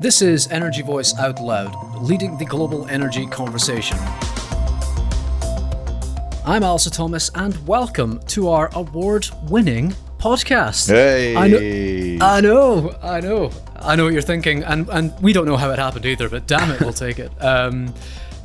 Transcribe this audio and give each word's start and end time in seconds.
This 0.00 0.22
is 0.22 0.46
Energy 0.52 0.82
Voice 0.82 1.12
Out 1.18 1.40
Loud, 1.40 1.74
leading 2.00 2.38
the 2.38 2.44
global 2.44 2.86
energy 2.86 3.26
conversation. 3.26 3.98
I'm 6.46 6.62
Allister 6.62 6.90
Thomas, 6.90 7.32
and 7.34 7.66
welcome 7.66 8.20
to 8.28 8.48
our 8.48 8.70
award 8.74 9.28
winning 9.48 9.92
podcast. 10.18 10.86
Hey! 10.86 11.34
I 11.34 11.48
know, 11.48 12.24
I 12.24 12.40
know, 12.40 12.96
I 13.02 13.20
know, 13.20 13.50
I 13.74 13.96
know 13.96 14.04
what 14.04 14.12
you're 14.12 14.22
thinking, 14.22 14.62
and, 14.62 14.88
and 14.88 15.12
we 15.20 15.32
don't 15.32 15.46
know 15.46 15.56
how 15.56 15.72
it 15.72 15.80
happened 15.80 16.06
either, 16.06 16.28
but 16.28 16.46
damn 16.46 16.70
it, 16.70 16.80
we'll 16.80 16.92
take 16.92 17.18
it. 17.18 17.32
Um, 17.42 17.92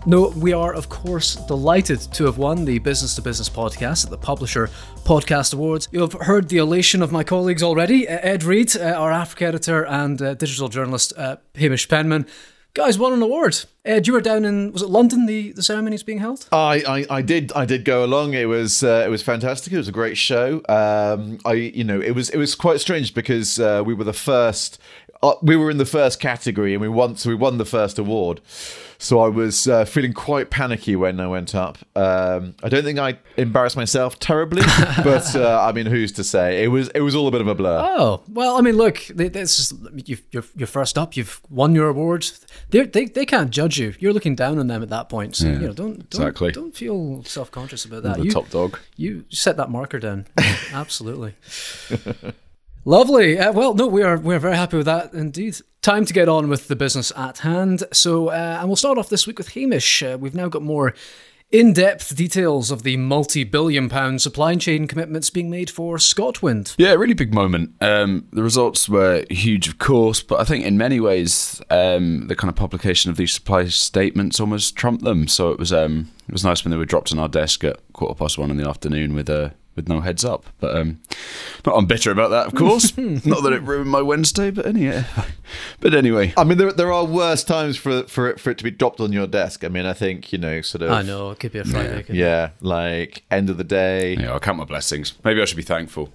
no, 0.06 0.30
we 0.30 0.52
are, 0.54 0.74
of 0.74 0.90
course, 0.90 1.36
delighted 1.36 2.00
to 2.14 2.26
have 2.26 2.38
won 2.38 2.66
the 2.66 2.80
Business 2.80 3.16
to 3.16 3.22
Business 3.22 3.50
podcast 3.50 4.04
at 4.04 4.12
the 4.12 4.18
Publisher 4.18 4.70
Podcast 5.06 5.54
Awards. 5.54 5.88
You've 5.92 6.14
heard 6.14 6.50
the 6.50 6.58
elation 6.58 7.02
of 7.02 7.12
my 7.12 7.24
colleagues 7.24 7.64
already 7.64 8.08
Ed 8.08 8.44
Reed, 8.44 8.76
uh, 8.76 8.92
our 8.92 9.12
Africa 9.12 9.46
editor, 9.46 9.86
and 9.86 10.22
uh, 10.22 10.34
digital 10.34 10.68
journalist 10.68 11.14
uh, 11.18 11.38
Hamish 11.55 11.88
Penman. 11.88 12.28
Guys 12.74 12.98
won 12.98 13.14
an 13.14 13.22
award. 13.22 13.66
Ed, 13.86 14.08
you 14.08 14.13
were 14.13 14.22
down 14.22 14.46
in 14.46 14.72
was 14.72 14.82
it 14.82 14.90
London? 14.90 15.27
The 15.27 15.52
the 15.52 15.62
ceremony 15.62 15.94
is 15.94 16.02
being 16.02 16.18
held. 16.18 16.48
I, 16.52 16.84
I, 16.88 17.18
I 17.18 17.22
did 17.22 17.52
I 17.54 17.66
did 17.66 17.85
go 17.85 18.04
along. 18.04 18.34
It 18.34 18.46
was 18.46 18.84
uh, 18.84 19.04
it 19.05 19.10
was 19.10 19.22
fantastic. 19.22 19.72
It 19.74 19.77
was 19.77 19.88
a 19.88 19.91
great 19.91 20.18
show. 20.18 20.60
Um, 20.68 21.38
I 21.46 21.54
you 21.54 21.84
know 21.84 22.02
it 22.02 22.12
was 22.12 22.30
it 22.32 22.38
was 22.38 22.55
quite 22.55 22.80
strange 22.80 23.13
because 23.13 23.60
uh, 23.60 23.84
we 23.85 23.94
were 23.94 24.05
the 24.05 24.12
first. 24.12 24.80
Uh, 25.23 25.36
we 25.41 25.55
were 25.55 25.72
in 25.72 25.77
the 25.77 25.86
first 25.86 26.20
category 26.20 26.73
and 26.73 26.82
we 26.82 26.90
won. 26.90 27.16
So 27.16 27.30
we 27.30 27.36
won 27.36 27.58
the 27.58 27.66
first 27.66 27.98
award. 27.98 28.41
So 28.98 29.20
I 29.20 29.27
was 29.27 29.68
uh, 29.68 29.86
feeling 29.86 30.13
quite 30.13 30.49
panicky 30.49 30.96
when 30.96 31.20
I 31.20 31.27
went 31.27 31.55
up. 31.55 31.77
Um, 31.96 32.55
I 32.63 32.70
don't 32.70 32.84
think 32.84 32.99
I 32.99 33.18
embarrassed 33.38 33.76
myself 33.76 34.20
terribly, 34.20 34.62
but 35.04 35.36
uh, 35.36 35.62
I 35.62 35.72
mean, 35.72 35.86
who's 35.86 36.12
to 36.13 36.23
say? 36.23 36.63
It 36.63 36.68
was 36.68 36.90
it 36.90 37.02
was 37.02 37.16
all 37.16 37.27
a 37.27 37.32
bit 37.32 37.41
of 37.41 37.48
a 37.48 37.55
blur. 37.55 37.82
Oh 37.84 38.23
well, 38.30 38.58
I 38.58 38.62
mean, 38.62 38.76
look, 38.76 38.99
this 39.08 39.59
is 39.59 39.73
you've, 40.05 40.22
you're 40.32 40.46
you're 40.55 40.68
first 40.68 40.98
up. 40.98 41.18
You've 41.18 41.41
won 41.49 41.74
your 41.76 41.88
awards. 41.88 42.46
They're, 42.70 42.85
they 42.85 43.05
they 43.05 43.26
can't 43.26 43.49
judge 43.49 43.77
you. 43.77 43.94
You're 43.99 44.13
looking 44.13 44.35
down 44.35 44.60
on 44.60 44.68
them 44.68 44.84
at 44.84 44.90
that 44.90 45.10
point. 45.10 45.35
So 45.35 45.48
Yeah, 45.48 45.54
you 45.54 45.60
know, 45.68 45.74
don't 45.74 46.10
don't 46.10 46.21
exactly. 46.21 46.51
don't 46.51 46.76
feel 46.76 47.24
self 47.24 47.51
conscious 47.51 47.85
about 47.85 48.04
that. 48.04 48.18
the 48.18 48.26
you, 48.26 48.32
top 48.32 48.49
dog. 48.49 48.79
You 48.96 49.26
set 49.29 49.57
that 49.57 49.70
marker 49.70 49.99
down. 49.99 50.27
Absolutely. 50.74 51.35
Lovely. 52.85 53.39
Uh, 53.39 53.53
well, 53.53 53.73
no, 53.73 53.87
we 53.87 54.03
are 54.03 54.17
we 54.17 54.35
are 54.35 54.39
very 54.39 54.57
happy 54.57 54.77
with 54.77 54.85
that 54.87 55.13
indeed. 55.13 55.57
Time 55.81 56.05
to 56.05 56.13
get 56.13 56.27
on 56.27 56.49
with 56.49 56.67
the 56.67 56.76
business 56.76 57.13
at 57.15 57.39
hand. 57.39 57.84
So, 57.93 58.27
uh, 58.27 58.57
and 58.59 58.67
we'll 58.67 58.76
start 58.76 58.98
off 58.98 59.09
this 59.09 59.26
week 59.26 59.37
with 59.37 59.53
Hamish. 59.53 60.03
Uh, 60.03 60.17
we've 60.20 60.35
now 60.35 60.49
got 60.49 60.62
more 60.62 60.93
in-depth 61.51 62.15
details 62.15 62.71
of 62.71 62.81
the 62.81 62.98
multi-billion-pound 62.98 64.19
supply 64.22 64.56
chain 64.56 64.88
commitments 64.88 65.29
being 65.29 65.51
made 65.51 65.69
for 65.69 66.00
Scotwind. 66.00 66.73
Yeah, 66.79 66.94
really 66.94 67.13
big 67.13 67.31
moment. 67.31 67.75
Um, 67.79 68.28
the 68.31 68.41
results 68.41 68.89
were 68.89 69.23
huge, 69.29 69.67
of 69.67 69.78
course, 69.78 70.23
but 70.23 70.39
I 70.39 70.45
think 70.45 70.66
in 70.66 70.79
many 70.79 71.00
ways 71.00 71.61
um, 71.69 72.28
the 72.28 72.35
kind 72.35 72.50
of 72.50 72.56
publication 72.56 73.11
of 73.11 73.17
these 73.17 73.34
supply 73.34 73.66
statements 73.67 74.39
almost 74.39 74.75
trumped 74.75 75.03
them. 75.03 75.28
So 75.28 75.51
it 75.51 75.59
was 75.59 75.72
um, 75.72 76.09
it 76.28 76.34
was 76.34 76.44
nice 76.44 76.66
when 76.66 76.72
they 76.72 76.78
were 76.78 76.85
dropped 76.85 77.11
on 77.11 77.19
our 77.19 77.29
desk 77.29 77.63
at 77.63 77.79
quarter 77.94 78.16
past 78.16 78.38
one 78.38 78.50
in 78.50 78.57
the 78.57 78.67
afternoon 78.67 79.13
with 79.13 79.29
a 79.29 79.53
with 79.75 79.88
no 79.88 80.02
heads 80.02 80.24
up. 80.24 80.46
But 80.59 80.75
um, 80.75 81.00
not 81.66 81.78
I'm 81.78 81.85
bitter 81.85 82.12
about 82.12 82.29
that, 82.29 82.47
of 82.47 82.56
course. 82.56 82.97
not 82.97 83.44
that 83.44 83.53
it 83.53 83.62
ruined 83.63 83.90
my 83.90 84.02
Wednesday, 84.02 84.52
but 84.52 84.66
anyway. 84.66 85.06
But 85.79 85.94
anyway, 85.94 86.34
I 86.38 86.44
mean, 86.44 86.57
there, 86.57 86.72
there 86.72 86.91
are 86.91 87.06
worse 87.06 87.44
times 87.44 87.78
for 87.78 88.03
for 88.03 88.29
it, 88.29 88.40
for 88.40 88.50
it 88.50 88.57
to 88.57 88.63
be 88.63 88.72
dropped 88.72 89.00
on 89.00 89.12
your 89.12 89.28
desk. 89.28 89.63
I 89.63 89.68
mean, 89.68 89.85
I 89.85 89.94
think 89.94 90.31
you 90.31 90.40
know, 90.40 90.62
sort 90.62 90.81
of. 90.81 90.91
I 90.91 91.01
know 91.01 91.31
it 91.31 91.40
could 91.40 91.51
be 91.51 91.59
a 91.59 91.66
Friday. 91.66 92.01
couldn't? 92.01 92.16
Yeah, 92.16 92.50
like 92.62 93.24
end 93.29 93.50
of 93.50 93.57
the 93.57 93.63
day. 93.63 94.16
yeah, 94.16 94.31
I'll 94.31 94.40
count 94.40 94.57
my 94.57 94.66
blessings. 94.66 95.13
Maybe 95.24 95.41
I 95.41 95.46
should 95.46 95.57
be 95.57 95.63
thankful. 95.63 96.12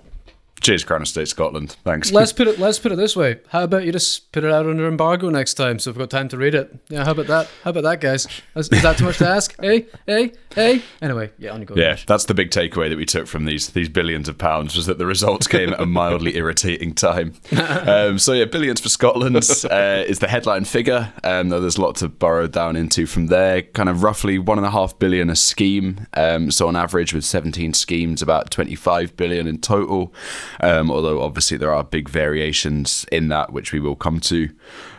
Cheers, 0.61 0.85
Crown 0.85 1.03
Estate 1.03 1.29
Scotland. 1.29 1.77
Thanks. 1.85 2.11
Let's 2.13 2.33
put 2.33 2.49
it. 2.49 2.59
Let's 2.59 2.79
put 2.79 2.93
it 2.93 2.97
this 2.97 3.17
way. 3.17 3.41
How 3.49 3.65
about 3.65 3.85
you 3.85 3.93
just 3.93 4.31
put 4.33 4.45
it 4.45 4.53
out 4.53 4.67
under 4.67 4.89
embargo 4.89 5.31
next 5.31 5.55
time, 5.55 5.79
so 5.79 5.91
we've 5.91 5.99
got 5.99 6.11
time 6.11 6.29
to 6.29 6.37
read 6.37 6.55
it. 6.55 6.75
Yeah. 6.89 7.05
How 7.05 7.13
about 7.13 7.27
that? 7.29 7.49
How 7.65 7.71
about 7.71 7.85
that, 7.85 8.01
guys? 8.01 8.27
Is, 8.57 8.69
is 8.69 8.83
that 8.83 8.99
too 8.99 9.05
much 9.05 9.19
to 9.19 9.29
ask? 9.29 9.55
hey, 9.61 9.87
hey, 10.07 10.33
hey. 10.55 10.83
Anyway, 11.01 11.31
yeah. 11.39 11.53
On 11.53 11.61
you 11.61 11.67
go. 11.67 11.75
Yeah, 11.75 11.97
that's 12.07 12.25
the 12.25 12.35
big 12.35 12.51
takeaway 12.51 12.89
that 12.89 12.97
we 12.99 13.07
took 13.07 13.27
from 13.27 13.45
these 13.45 13.71
these 13.71 13.89
billions 13.89 14.29
of 14.29 14.39
pounds 14.39 14.77
was 14.77 14.87
that 14.87 14.99
the 14.99 15.07
results 15.07 15.47
came 15.47 15.73
at 15.73 15.81
a 15.81 15.87
mildly 15.87 16.37
irritating 16.37 16.95
time. 16.95 17.35
Um, 17.53 18.19
so 18.19 18.33
yeah, 18.33 18.45
billions 18.45 18.81
for 18.81 18.89
Scotland 18.89 19.37
uh, 19.37 20.05
is 20.07 20.19
the 20.19 20.29
headline 20.29 20.65
figure. 20.65 21.13
Um, 21.25 21.49
though 21.49 21.61
there's 21.61 21.77
a 21.77 21.83
lot 21.83 21.97
to 21.97 22.09
burrow 22.09 22.47
down 22.47 22.77
into 22.77 23.07
from 23.07 23.27
there. 23.27 23.63
Kind 23.63 23.89
of 23.89 24.03
roughly 24.03 24.39
one 24.39 24.59
and 24.59 24.67
a 24.67 24.71
half 24.71 24.99
billion 24.99 25.31
a 25.31 25.37
scheme. 25.37 26.07
Um, 26.15 26.51
so 26.51 26.69
on 26.69 26.77
average, 26.77 27.13
with 27.15 27.25
17 27.25 27.75
schemes, 27.75 28.23
about 28.23 28.51
25 28.51 29.17
billion 29.17 29.47
in 29.47 29.59
total. 29.59 30.13
Um, 30.61 30.91
although 30.91 31.23
obviously 31.23 31.57
there 31.57 31.73
are 31.73 31.85
big 31.85 32.09
variations 32.09 33.07
in 33.11 33.29
that, 33.29 33.53
which 33.53 33.73
we 33.73 33.81
will 33.81 33.97
come 33.97 34.21
to. 34.21 34.49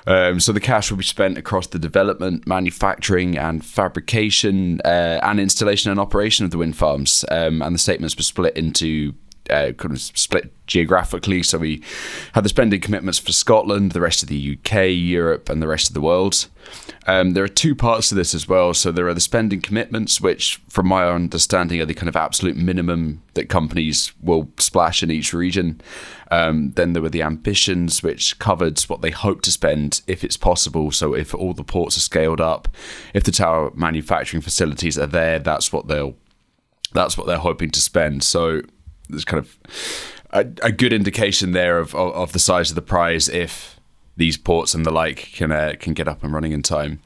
Um, 0.08 0.40
so 0.40 0.52
the 0.52 0.60
cash 0.60 0.90
will 0.90 0.98
be 0.98 1.04
spent 1.04 1.38
across 1.38 1.68
the 1.68 1.80
development, 1.80 2.48
manufacturing, 2.48 3.38
and 3.38 3.64
fabrication, 3.64 4.82
uh, 4.84 5.20
and 5.22 5.40
installation 5.40 5.92
and 5.92 6.00
operation 6.00 6.46
of 6.46 6.52
the 6.52 6.58
wind 6.58 6.76
farms. 6.76 7.24
Um, 7.30 7.62
and 7.62 7.76
the 7.76 7.80
statements 7.80 8.16
were 8.16 8.24
split 8.24 8.58
into 8.58 9.14
uh, 9.50 9.72
kind 9.74 9.94
of 9.94 10.02
split 10.02 10.54
geographically. 10.68 11.44
So 11.44 11.58
we 11.58 11.84
had 12.34 12.46
the 12.46 12.50
spending 12.50 12.80
commitments 12.80 13.20
for 13.20 13.32
Scotland, 13.32 13.92
the 13.92 14.02
rest 14.02 14.22
of 14.24 14.30
the 14.30 14.58
UK, 14.58 14.90
Europe, 14.92 15.50
and 15.50 15.62
the 15.62 15.68
rest 15.68 15.90
of 15.90 15.94
the 15.94 16.02
world. 16.02 16.48
Um, 17.08 17.32
there 17.32 17.44
are 17.44 17.48
two 17.48 17.74
parts 17.74 18.10
to 18.10 18.16
this 18.16 18.36
as 18.36 18.48
well. 18.48 18.74
So 18.74 18.92
there 18.92 19.08
are 19.08 19.14
the 19.14 19.20
spending 19.20 19.62
commitments, 19.62 20.22
which, 20.22 20.62
from 20.70 20.88
my 20.88 21.08
understanding, 21.08 21.82
are 21.82 21.86
the 21.86 21.96
kind 21.96 22.08
of 22.08 22.16
absolute 22.16 22.56
minimum 22.56 23.24
that 23.34 23.50
companies 23.50 24.14
will 24.22 24.50
splash 24.60 25.02
in 25.02 25.10
each 25.10 25.34
region. 25.34 25.82
Um, 26.30 26.72
then 26.74 26.94
there 26.94 27.02
were 27.02 27.10
the 27.10 27.24
ambitions, 27.24 28.04
which 28.04 28.38
covered 28.38 28.80
what 28.82 29.02
they 29.02 29.10
hope 29.10 29.42
to 29.42 29.52
spend 29.52 30.02
if 30.06 30.24
it's 30.24 30.38
possible. 30.38 30.92
So 30.92 31.16
if 31.16 31.34
all 31.34 31.54
the 31.54 31.64
ports 31.64 31.98
are 31.98 32.02
scaled 32.02 32.42
up, 32.42 32.68
if 33.14 33.24
the 33.24 33.32
tower 33.32 33.72
manufacturing 33.74 34.42
facilities 34.42 34.98
are 34.98 35.08
there, 35.08 35.40
that's 35.40 35.74
what 35.74 35.88
they'll 35.88 36.16
that's 36.92 37.18
what 37.18 37.28
they're 37.28 37.38
hoping 37.38 37.70
to 37.72 37.82
spend. 37.82 38.24
So 38.24 38.62
there's 39.10 39.26
kind 39.26 39.40
of 39.40 39.58
a, 40.32 40.42
a 40.64 40.72
good 40.72 40.94
indication 40.94 41.52
there 41.52 41.80
of, 41.80 41.96
of, 41.96 42.14
of 42.14 42.32
the 42.34 42.40
size 42.40 42.70
of 42.70 42.76
the 42.76 42.82
prize 42.82 43.28
if 43.30 43.80
these 44.20 44.38
ports 44.38 44.74
and 44.74 44.86
the 44.86 44.92
like 44.92 45.32
can 45.34 45.52
uh, 45.52 45.74
can 45.80 45.94
get 45.94 46.08
up 46.08 46.24
and 46.24 46.34
running 46.34 46.52
in 46.52 46.62
time. 46.62 47.00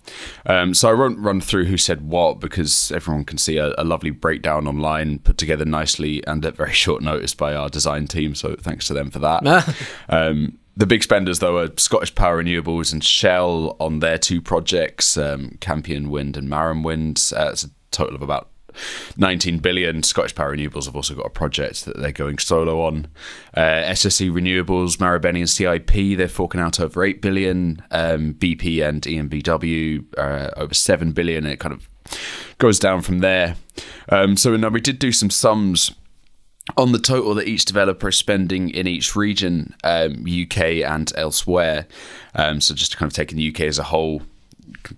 Um, 0.47 0.73
so 0.73 0.89
I 0.89 0.93
won't 0.93 1.19
run 1.19 1.39
through 1.39 1.65
who 1.65 1.77
said 1.77 2.01
what 2.01 2.39
because 2.39 2.91
everyone 2.91 3.23
can 3.23 3.37
see 3.37 3.57
a, 3.57 3.73
a 3.77 3.83
lovely 3.83 4.09
breakdown 4.09 4.67
online, 4.67 5.19
put 5.19 5.37
together 5.37 5.63
nicely 5.63 6.25
and 6.27 6.43
at 6.43 6.57
very 6.57 6.73
short 6.73 7.01
notice 7.01 7.33
by 7.33 7.53
our 7.53 7.69
design 7.69 8.07
team. 8.07 8.35
So 8.35 8.55
thanks 8.55 8.87
to 8.87 8.93
them 8.93 9.11
for 9.11 9.19
that. 9.19 9.75
um, 10.09 10.57
the 10.75 10.87
big 10.87 11.03
spenders, 11.03 11.37
though, 11.37 11.59
are 11.59 11.69
Scottish 11.77 12.15
Power 12.15 12.43
Renewables 12.43 12.91
and 12.91 13.03
Shell 13.03 13.77
on 13.79 13.99
their 13.99 14.17
two 14.17 14.41
projects, 14.41 15.15
um, 15.15 15.57
Campion 15.61 16.09
Wind 16.09 16.35
and 16.35 16.49
Marram 16.49 16.81
Wind. 16.81 17.31
Uh, 17.35 17.49
it's 17.51 17.63
a 17.63 17.69
total 17.91 18.15
of 18.15 18.23
about 18.23 18.49
19 19.17 19.59
billion. 19.59 20.03
Scottish 20.03 20.35
Power 20.35 20.55
Renewables 20.55 20.85
have 20.85 20.95
also 20.95 21.15
got 21.15 21.25
a 21.25 21.29
project 21.29 21.85
that 21.85 21.97
they're 21.97 22.11
going 22.11 22.37
solo 22.37 22.85
on. 22.85 23.07
Uh, 23.53 23.83
SSE 23.91 24.31
Renewables, 24.31 24.97
Marubeni 24.97 25.39
and 25.39 25.49
CIP, 25.49 26.17
they're 26.17 26.27
forking 26.27 26.61
out 26.61 26.79
over 26.79 27.03
8 27.03 27.21
billion. 27.21 27.81
Um, 27.91 28.33
BP 28.33 28.87
and 28.87 29.01
EnBW 29.01 30.05
uh, 30.17 30.51
over 30.57 30.73
7 30.73 31.11
billion. 31.11 31.45
It 31.45 31.59
kind 31.59 31.73
of 31.73 31.87
goes 32.57 32.79
down 32.79 33.01
from 33.01 33.19
there. 33.19 33.55
Um, 34.09 34.37
so 34.37 34.55
now 34.55 34.69
we 34.69 34.81
did 34.81 34.99
do 34.99 35.11
some 35.11 35.29
sums 35.29 35.91
on 36.77 36.91
the 36.91 36.99
total 36.99 37.35
that 37.35 37.47
each 37.47 37.65
developer 37.65 38.09
is 38.09 38.17
spending 38.17 38.69
in 38.69 38.87
each 38.87 39.15
region, 39.15 39.75
um, 39.83 40.25
UK 40.25 40.81
and 40.85 41.11
elsewhere. 41.17 41.87
Um, 42.35 42.61
so 42.61 42.73
just 42.73 42.97
kind 42.97 43.11
of 43.11 43.15
taking 43.15 43.37
the 43.37 43.49
UK 43.49 43.61
as 43.61 43.79
a 43.79 43.83
whole, 43.83 44.21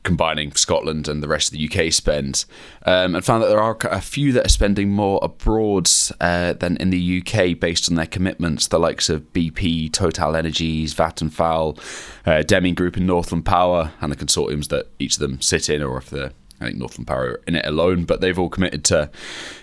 combining 0.03 0.51
Scotland 0.53 1.07
and 1.07 1.21
the 1.21 1.27
rest 1.27 1.51
of 1.51 1.57
the 1.57 1.69
UK 1.69 1.91
spend, 1.91 2.45
um, 2.85 3.15
and 3.15 3.25
found 3.25 3.43
that 3.43 3.47
there 3.47 3.61
are 3.61 3.77
a 3.83 4.01
few 4.01 4.31
that 4.33 4.45
are 4.45 4.49
spending 4.49 4.89
more 4.89 5.19
abroad 5.21 5.89
uh, 6.19 6.53
than 6.53 6.77
in 6.77 6.89
the 6.89 7.21
UK 7.21 7.59
based 7.59 7.89
on 7.89 7.95
their 7.95 8.05
commitments. 8.05 8.67
The 8.67 8.79
likes 8.79 9.09
of 9.09 9.33
BP, 9.33 9.91
Total 9.91 10.35
Energies, 10.35 10.93
Vattenfall, 10.93 11.79
uh, 12.25 12.43
DEME 12.43 12.75
Group, 12.75 12.97
and 12.97 13.07
Northland 13.07 13.45
Power, 13.45 13.91
and 14.01 14.11
the 14.11 14.15
consortiums 14.15 14.69
that 14.69 14.87
each 14.99 15.15
of 15.15 15.19
them 15.19 15.41
sit 15.41 15.69
in, 15.69 15.81
or 15.81 15.97
if 15.97 16.09
they're 16.09 16.31
I 16.59 16.65
think 16.65 16.77
Northland 16.77 17.07
Power 17.07 17.41
in 17.47 17.55
it 17.55 17.65
alone, 17.65 18.05
but 18.05 18.21
they've 18.21 18.39
all 18.39 18.49
committed 18.49 18.85
to 18.85 19.09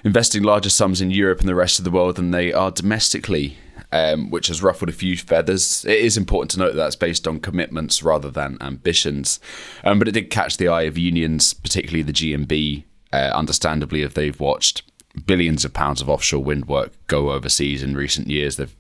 investing 0.05 0.43
larger 0.43 0.69
sums 0.69 1.01
in 1.01 1.11
Europe 1.11 1.41
and 1.41 1.49
the 1.49 1.55
rest 1.55 1.79
of 1.79 1.85
the 1.85 1.91
world 1.91 2.17
than 2.17 2.33
they 2.33 2.53
are 2.53 2.71
domestically, 2.71 3.57
um, 3.93 4.31
which 4.31 4.49
has 4.49 4.63
ruffled 4.63 4.89
a 4.89 4.93
few 4.93 5.17
feathers. 5.17 5.85
It 5.85 5.99
is 5.99 6.17
important 6.17 6.51
to 6.53 6.59
note 6.59 6.71
that 6.71 6.77
that's 6.77 6.97
based 6.97 7.29
on 7.29 7.41
commitments 7.41 8.03
rather 8.03 8.31
than 8.31 8.59
ambitions, 8.61 9.39
um, 9.85 9.99
but 9.99 10.09
it 10.09 10.13
did 10.13 10.31
catch 10.31 10.57
the 10.57 10.69
eye 10.69 10.83
of 10.83 10.99
unions, 10.99 11.55
particularly 11.55 12.03
the 12.03 12.13
GMB. 12.13 12.85
Uh, 13.13 13.31
understandably, 13.35 14.03
if 14.03 14.15
they've 14.15 14.41
watched 14.41 14.83
billions 15.27 15.67
of 15.67 15.75
pounds 15.75 16.01
of 16.01 16.09
offshore 16.09 16.43
wind 16.43 16.65
work 16.65 16.93
go 17.07 17.31
overseas 17.31 17.83
in 17.83 17.95
recent 17.95 18.29
years, 18.29 18.57
they've 18.57 18.75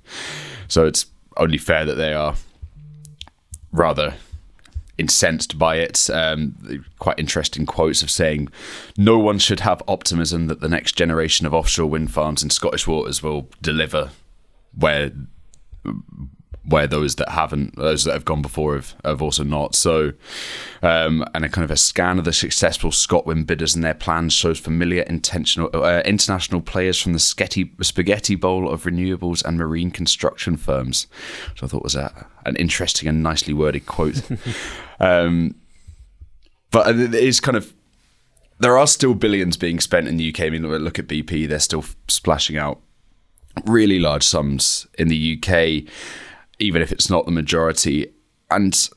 so 0.67 0.87
it's 0.87 1.07
only 1.37 1.59
fair 1.59 1.85
that 1.85 1.97
they 1.97 2.15
are 2.15 2.35
rather 3.73 4.15
incensed 4.97 5.59
by 5.59 5.77
it. 5.77 6.09
Um, 6.09 6.87
quite 6.99 7.19
interesting 7.19 7.67
quotes 7.67 8.03
of 8.03 8.11
saying, 8.11 8.49
"No 8.97 9.19
one 9.19 9.39
should 9.39 9.61
have 9.61 9.83
optimism 9.87 10.47
that 10.47 10.61
the 10.61 10.69
next 10.69 10.97
generation 10.97 11.47
of 11.47 11.53
offshore 11.53 11.91
wind 11.91 12.11
farms 12.11 12.43
in 12.43 12.49
Scottish 12.49 12.87
waters 12.87 13.23
will 13.23 13.51
deliver 13.61 14.11
where 14.77 15.13
where 16.65 16.87
those 16.87 17.17
that 17.17 17.29
haven't, 17.29 17.77
those 17.77 18.05
that 18.05 18.13
have 18.13 18.25
gone 18.25 18.41
before 18.41 18.75
have, 18.75 18.95
have 19.05 19.21
also 19.21 19.43
not. 19.43 19.75
So, 19.75 20.13
um, 20.81 21.25
and 21.35 21.45
a 21.45 21.49
kind 21.49 21.65
of 21.65 21.71
a 21.71 21.77
scan 21.77 22.19
of 22.19 22.25
the 22.25 22.33
successful 22.33 22.91
ScotWind 22.91 23.47
bidders 23.47 23.75
and 23.75 23.83
their 23.83 23.95
plans 23.95 24.33
shows 24.33 24.61
familiar 24.61 25.03
intentional 25.03 25.71
uh, 25.75 26.03
international 26.05 26.61
players 26.61 27.01
from 27.01 27.15
the 27.15 27.19
spaghetti, 27.19 27.73
spaghetti 27.81 28.37
bowl 28.37 28.71
of 28.71 28.85
renewables 28.85 29.45
and 29.45 29.59
marine 29.59 29.91
construction 29.91 30.57
firms, 30.57 31.09
which 31.51 31.63
I 31.63 31.67
thought 31.67 31.83
was 31.83 31.97
a, 31.97 32.27
an 32.47 32.57
interesting 32.57 33.09
and 33.09 33.23
nicely 33.23 33.53
worded 33.53 33.87
quote. 33.87 34.23
um, 35.01 35.57
but 36.71 36.97
it 36.99 37.15
is 37.15 37.41
kind 37.41 37.57
of 37.57 37.75
there 38.61 38.79
are 38.79 38.87
still 38.87 39.15
billions 39.15 39.57
being 39.57 39.81
spent 39.81 40.07
in 40.07 40.17
the 40.17 40.33
UK. 40.33 40.43
I 40.43 40.51
mean, 40.51 40.67
look 40.67 41.01
at 41.01 41.09
BP; 41.09 41.49
they're 41.49 41.59
still 41.59 41.85
splashing 42.07 42.57
out 42.57 42.81
really 43.65 43.99
large 43.99 44.23
sums 44.23 44.87
in 44.99 45.09
the 45.09 45.39
UK, 45.39 45.91
even 46.59 46.83
if 46.83 46.93
it's 46.93 47.11
not 47.11 47.25
the 47.27 47.33
majority. 47.33 48.13
And 48.51 48.89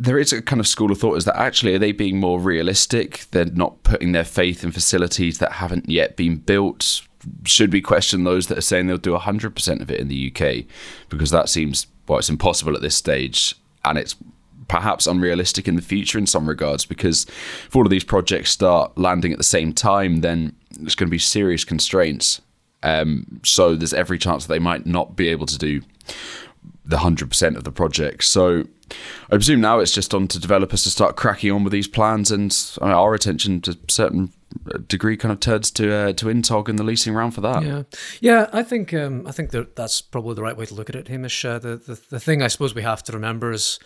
there 0.00 0.18
is 0.18 0.32
a 0.32 0.42
kind 0.42 0.60
of 0.60 0.66
school 0.66 0.90
of 0.90 0.98
thought 0.98 1.16
is 1.16 1.24
that 1.26 1.38
actually 1.38 1.74
are 1.74 1.78
they 1.78 1.92
being 1.92 2.18
more 2.18 2.40
realistic? 2.40 3.26
They're 3.30 3.44
not 3.44 3.82
putting 3.82 4.12
their 4.12 4.24
faith 4.24 4.64
in 4.64 4.72
facilities 4.72 5.38
that 5.38 5.52
haven't 5.52 5.88
yet 5.88 6.16
been 6.16 6.36
built. 6.36 7.02
Should 7.44 7.72
we 7.72 7.80
question 7.80 8.24
those 8.24 8.48
that 8.48 8.58
are 8.58 8.62
saying 8.62 8.86
they'll 8.86 8.98
do 8.98 9.16
100% 9.16 9.80
of 9.80 9.90
it 9.90 10.00
in 10.00 10.08
the 10.08 10.32
UK? 10.32 10.64
Because 11.08 11.30
that 11.30 11.48
seems, 11.48 11.86
well, 12.08 12.18
it's 12.18 12.28
impossible 12.28 12.74
at 12.74 12.82
this 12.82 12.96
stage. 12.96 13.54
And 13.84 13.96
it's 13.96 14.16
perhaps 14.68 15.06
unrealistic 15.06 15.68
in 15.68 15.76
the 15.76 15.82
future 15.82 16.18
in 16.18 16.26
some 16.26 16.48
regards 16.48 16.84
because 16.84 17.24
if 17.66 17.76
all 17.76 17.84
of 17.84 17.90
these 17.90 18.04
projects 18.04 18.50
start 18.50 18.96
landing 18.98 19.32
at 19.32 19.38
the 19.38 19.44
same 19.44 19.72
time, 19.72 20.20
then 20.20 20.54
there's 20.70 20.94
going 20.94 21.08
to 21.08 21.10
be 21.10 21.18
serious 21.18 21.64
constraints. 21.64 22.40
Um, 22.82 23.40
so 23.44 23.74
there's 23.74 23.94
every 23.94 24.18
chance 24.18 24.46
that 24.46 24.52
they 24.52 24.58
might 24.58 24.86
not 24.86 25.16
be 25.16 25.28
able 25.28 25.46
to 25.46 25.58
do 25.58 25.82
the 26.84 26.96
100% 26.96 27.56
of 27.56 27.64
the 27.64 27.72
project. 27.72 28.24
So 28.24 28.64
I 29.30 29.30
presume 29.30 29.60
now 29.60 29.80
it's 29.80 29.92
just 29.92 30.14
on 30.14 30.28
to 30.28 30.38
developers 30.38 30.84
to 30.84 30.90
start 30.90 31.16
cracking 31.16 31.50
on 31.50 31.64
with 31.64 31.72
these 31.72 31.88
plans, 31.88 32.30
and 32.30 32.56
uh, 32.80 32.84
our 32.84 33.14
attention 33.14 33.60
to 33.62 33.76
certain 33.88 34.32
degree 34.86 35.16
kind 35.16 35.32
of 35.32 35.40
turns 35.40 35.70
to 35.72 35.92
uh, 35.92 36.12
to 36.12 36.26
Intog 36.26 36.68
and 36.68 36.78
the 36.78 36.84
leasing 36.84 37.12
round 37.12 37.34
for 37.34 37.40
that. 37.40 37.64
Yeah, 37.64 37.82
yeah. 38.20 38.48
I 38.52 38.62
think 38.62 38.94
um, 38.94 39.26
I 39.26 39.32
think 39.32 39.50
that 39.50 39.74
that's 39.74 40.00
probably 40.00 40.34
the 40.34 40.42
right 40.42 40.56
way 40.56 40.66
to 40.66 40.74
look 40.74 40.88
at 40.88 40.94
it, 40.94 41.08
Hamish. 41.08 41.44
Uh, 41.44 41.58
the, 41.58 41.76
the 41.76 42.00
the 42.10 42.20
thing 42.20 42.42
I 42.42 42.46
suppose 42.46 42.74
we 42.74 42.82
have 42.82 43.02
to 43.04 43.12
remember 43.12 43.50
is 43.50 43.80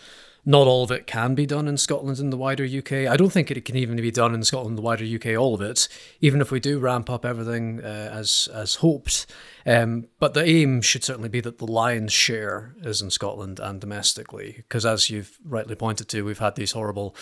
not 0.45 0.67
all 0.67 0.83
of 0.83 0.91
it 0.91 1.05
can 1.05 1.35
be 1.35 1.45
done 1.45 1.67
in 1.67 1.77
Scotland 1.77 2.19
and 2.19 2.33
the 2.33 2.37
wider 2.37 2.65
UK. 2.65 3.07
I 3.07 3.15
don't 3.15 3.31
think 3.31 3.51
it 3.51 3.63
can 3.63 3.75
even 3.75 3.95
be 3.97 4.11
done 4.11 4.33
in 4.33 4.43
Scotland 4.43 4.71
and 4.71 4.77
the 4.77 4.81
wider 4.81 5.05
UK, 5.05 5.39
all 5.39 5.53
of 5.53 5.61
it, 5.61 5.87
even 6.19 6.41
if 6.41 6.51
we 6.51 6.59
do 6.59 6.79
ramp 6.79 7.09
up 7.09 7.25
everything 7.25 7.81
uh, 7.83 8.09
as 8.11 8.49
as 8.53 8.75
hoped. 8.75 9.27
Um, 9.65 10.07
but 10.19 10.33
the 10.33 10.43
aim 10.43 10.81
should 10.81 11.03
certainly 11.03 11.29
be 11.29 11.41
that 11.41 11.59
the 11.59 11.67
lion's 11.67 12.13
share 12.13 12.75
is 12.81 13.01
in 13.01 13.11
Scotland 13.11 13.59
and 13.59 13.79
domestically, 13.79 14.55
because 14.57 14.85
as 14.85 15.09
you've 15.09 15.37
rightly 15.45 15.75
pointed 15.75 16.07
to, 16.09 16.23
we've 16.23 16.39
had 16.39 16.55
these 16.55 16.71
horrible. 16.71 17.15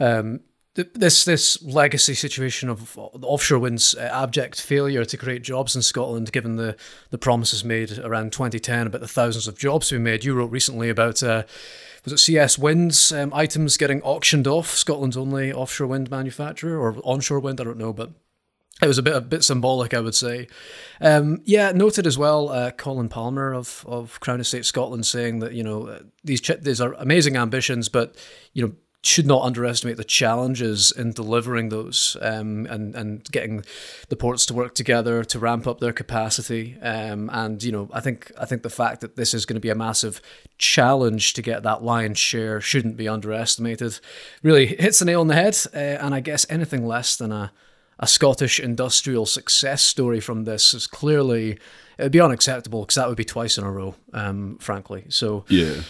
Um, 0.00 0.40
this 0.74 1.24
this 1.24 1.62
legacy 1.62 2.14
situation 2.14 2.68
of 2.68 2.94
the 2.94 3.26
offshore 3.26 3.60
wind's 3.60 3.94
uh, 3.94 4.10
abject 4.12 4.60
failure 4.60 5.04
to 5.04 5.16
create 5.16 5.42
jobs 5.42 5.76
in 5.76 5.82
Scotland, 5.82 6.32
given 6.32 6.56
the, 6.56 6.76
the 7.10 7.18
promises 7.18 7.64
made 7.64 7.96
around 7.98 8.32
2010 8.32 8.88
about 8.88 9.00
the 9.00 9.06
thousands 9.06 9.46
of 9.46 9.56
jobs 9.56 9.92
we 9.92 9.98
made. 9.98 10.24
You 10.24 10.34
wrote 10.34 10.50
recently 10.50 10.88
about 10.88 11.22
uh, 11.22 11.44
was 12.04 12.12
it 12.12 12.18
CS 12.18 12.58
Winds 12.58 13.12
um, 13.12 13.32
items 13.34 13.76
getting 13.76 14.02
auctioned 14.02 14.46
off, 14.46 14.70
Scotland's 14.70 15.16
only 15.16 15.52
offshore 15.52 15.86
wind 15.86 16.10
manufacturer 16.10 16.78
or 16.78 16.96
onshore 17.02 17.40
wind, 17.40 17.60
I 17.60 17.64
don't 17.64 17.78
know, 17.78 17.92
but 17.92 18.12
it 18.82 18.86
was 18.86 18.98
a 18.98 19.02
bit 19.02 19.14
a 19.14 19.20
bit 19.20 19.44
symbolic, 19.44 19.94
I 19.94 20.00
would 20.00 20.14
say. 20.14 20.48
Um, 21.00 21.40
yeah, 21.44 21.72
noted 21.72 22.06
as 22.06 22.18
well. 22.18 22.48
Uh, 22.48 22.70
Colin 22.72 23.08
Palmer 23.08 23.54
of 23.54 23.84
of 23.88 24.18
Crown 24.20 24.40
Estate 24.40 24.66
Scotland 24.66 25.06
saying 25.06 25.38
that 25.38 25.52
you 25.52 25.62
know 25.62 26.00
these 26.24 26.40
ch- 26.40 26.60
these 26.60 26.80
are 26.80 26.92
amazing 26.94 27.36
ambitions, 27.36 27.88
but 27.88 28.16
you 28.52 28.66
know 28.66 28.72
should 29.06 29.26
not 29.26 29.42
underestimate 29.42 29.96
the 29.96 30.04
challenges 30.04 30.90
in 30.90 31.12
delivering 31.12 31.68
those 31.68 32.16
um, 32.22 32.66
and 32.66 32.94
and 32.94 33.24
getting 33.30 33.64
the 34.08 34.16
ports 34.16 34.46
to 34.46 34.54
work 34.54 34.74
together 34.74 35.22
to 35.24 35.38
ramp 35.38 35.66
up 35.66 35.80
their 35.80 35.92
capacity. 35.92 36.76
Um, 36.80 37.28
and 37.32 37.62
you 37.62 37.70
know, 37.70 37.88
I 37.92 38.00
think 38.00 38.32
I 38.38 38.46
think 38.46 38.62
the 38.62 38.70
fact 38.70 39.00
that 39.02 39.16
this 39.16 39.34
is 39.34 39.44
going 39.44 39.56
to 39.56 39.60
be 39.60 39.70
a 39.70 39.74
massive 39.74 40.20
challenge 40.58 41.34
to 41.34 41.42
get 41.42 41.62
that 41.62 41.82
lion's 41.82 42.18
share 42.18 42.60
shouldn't 42.60 42.96
be 42.96 43.08
underestimated. 43.08 44.00
Really 44.42 44.66
hits 44.66 45.00
the 45.00 45.04
nail 45.04 45.20
on 45.20 45.28
the 45.28 45.34
head. 45.34 45.56
Uh, 45.74 45.78
and 45.78 46.14
I 46.14 46.20
guess 46.20 46.46
anything 46.48 46.86
less 46.86 47.16
than 47.16 47.30
a 47.30 47.52
a 47.98 48.06
Scottish 48.06 48.58
industrial 48.58 49.26
success 49.26 49.82
story 49.82 50.20
from 50.20 50.44
this 50.44 50.74
is 50.74 50.86
clearly 50.86 51.58
it'd 51.98 52.12
be 52.12 52.20
unacceptable 52.20 52.82
because 52.82 52.96
that 52.96 53.08
would 53.08 53.16
be 53.16 53.24
twice 53.24 53.56
in 53.56 53.64
a 53.64 53.70
row, 53.70 53.94
um, 54.12 54.58
frankly. 54.58 55.04
So 55.10 55.44
yeah. 55.48 55.82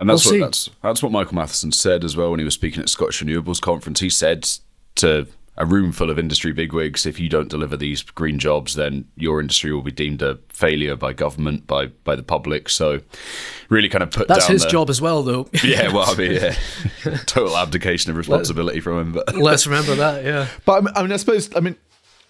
And 0.00 0.08
that's 0.08 0.26
we'll 0.26 0.40
what 0.40 0.46
that's 0.46 0.70
that's 0.82 1.02
what 1.02 1.12
Michael 1.12 1.34
Matheson 1.34 1.72
said 1.72 2.04
as 2.04 2.16
well 2.16 2.30
when 2.30 2.38
he 2.38 2.44
was 2.44 2.54
speaking 2.54 2.82
at 2.82 2.88
Scottish 2.88 3.22
Renewables 3.22 3.60
conference. 3.60 4.00
He 4.00 4.10
said 4.10 4.48
to 4.96 5.26
a 5.58 5.66
room 5.66 5.90
full 5.90 6.08
of 6.08 6.18
industry 6.20 6.52
bigwigs, 6.52 7.04
if 7.04 7.18
you 7.18 7.28
don't 7.28 7.48
deliver 7.48 7.76
these 7.76 8.02
green 8.02 8.38
jobs, 8.38 8.76
then 8.76 9.04
your 9.16 9.40
industry 9.40 9.72
will 9.72 9.82
be 9.82 9.90
deemed 9.90 10.22
a 10.22 10.38
failure 10.50 10.94
by 10.94 11.12
government, 11.12 11.66
by 11.66 11.86
by 11.86 12.14
the 12.14 12.22
public. 12.22 12.68
So, 12.68 13.00
really, 13.68 13.88
kind 13.88 14.04
of 14.04 14.12
put 14.12 14.28
that's 14.28 14.46
his 14.46 14.62
the, 14.62 14.68
job 14.68 14.88
as 14.88 15.00
well, 15.00 15.24
though. 15.24 15.48
yeah, 15.64 15.92
well, 15.92 16.08
I 16.08 16.14
mean, 16.14 16.32
yeah, 16.32 16.54
total 17.26 17.56
abdication 17.56 18.12
of 18.12 18.16
responsibility 18.16 18.78
from 18.80 19.00
him. 19.00 19.12
But 19.12 19.34
let's 19.34 19.66
remember 19.66 19.96
that. 19.96 20.24
Yeah, 20.24 20.46
but 20.64 20.96
I 20.96 21.02
mean, 21.02 21.12
I 21.12 21.16
suppose, 21.16 21.54
I 21.56 21.60
mean, 21.60 21.76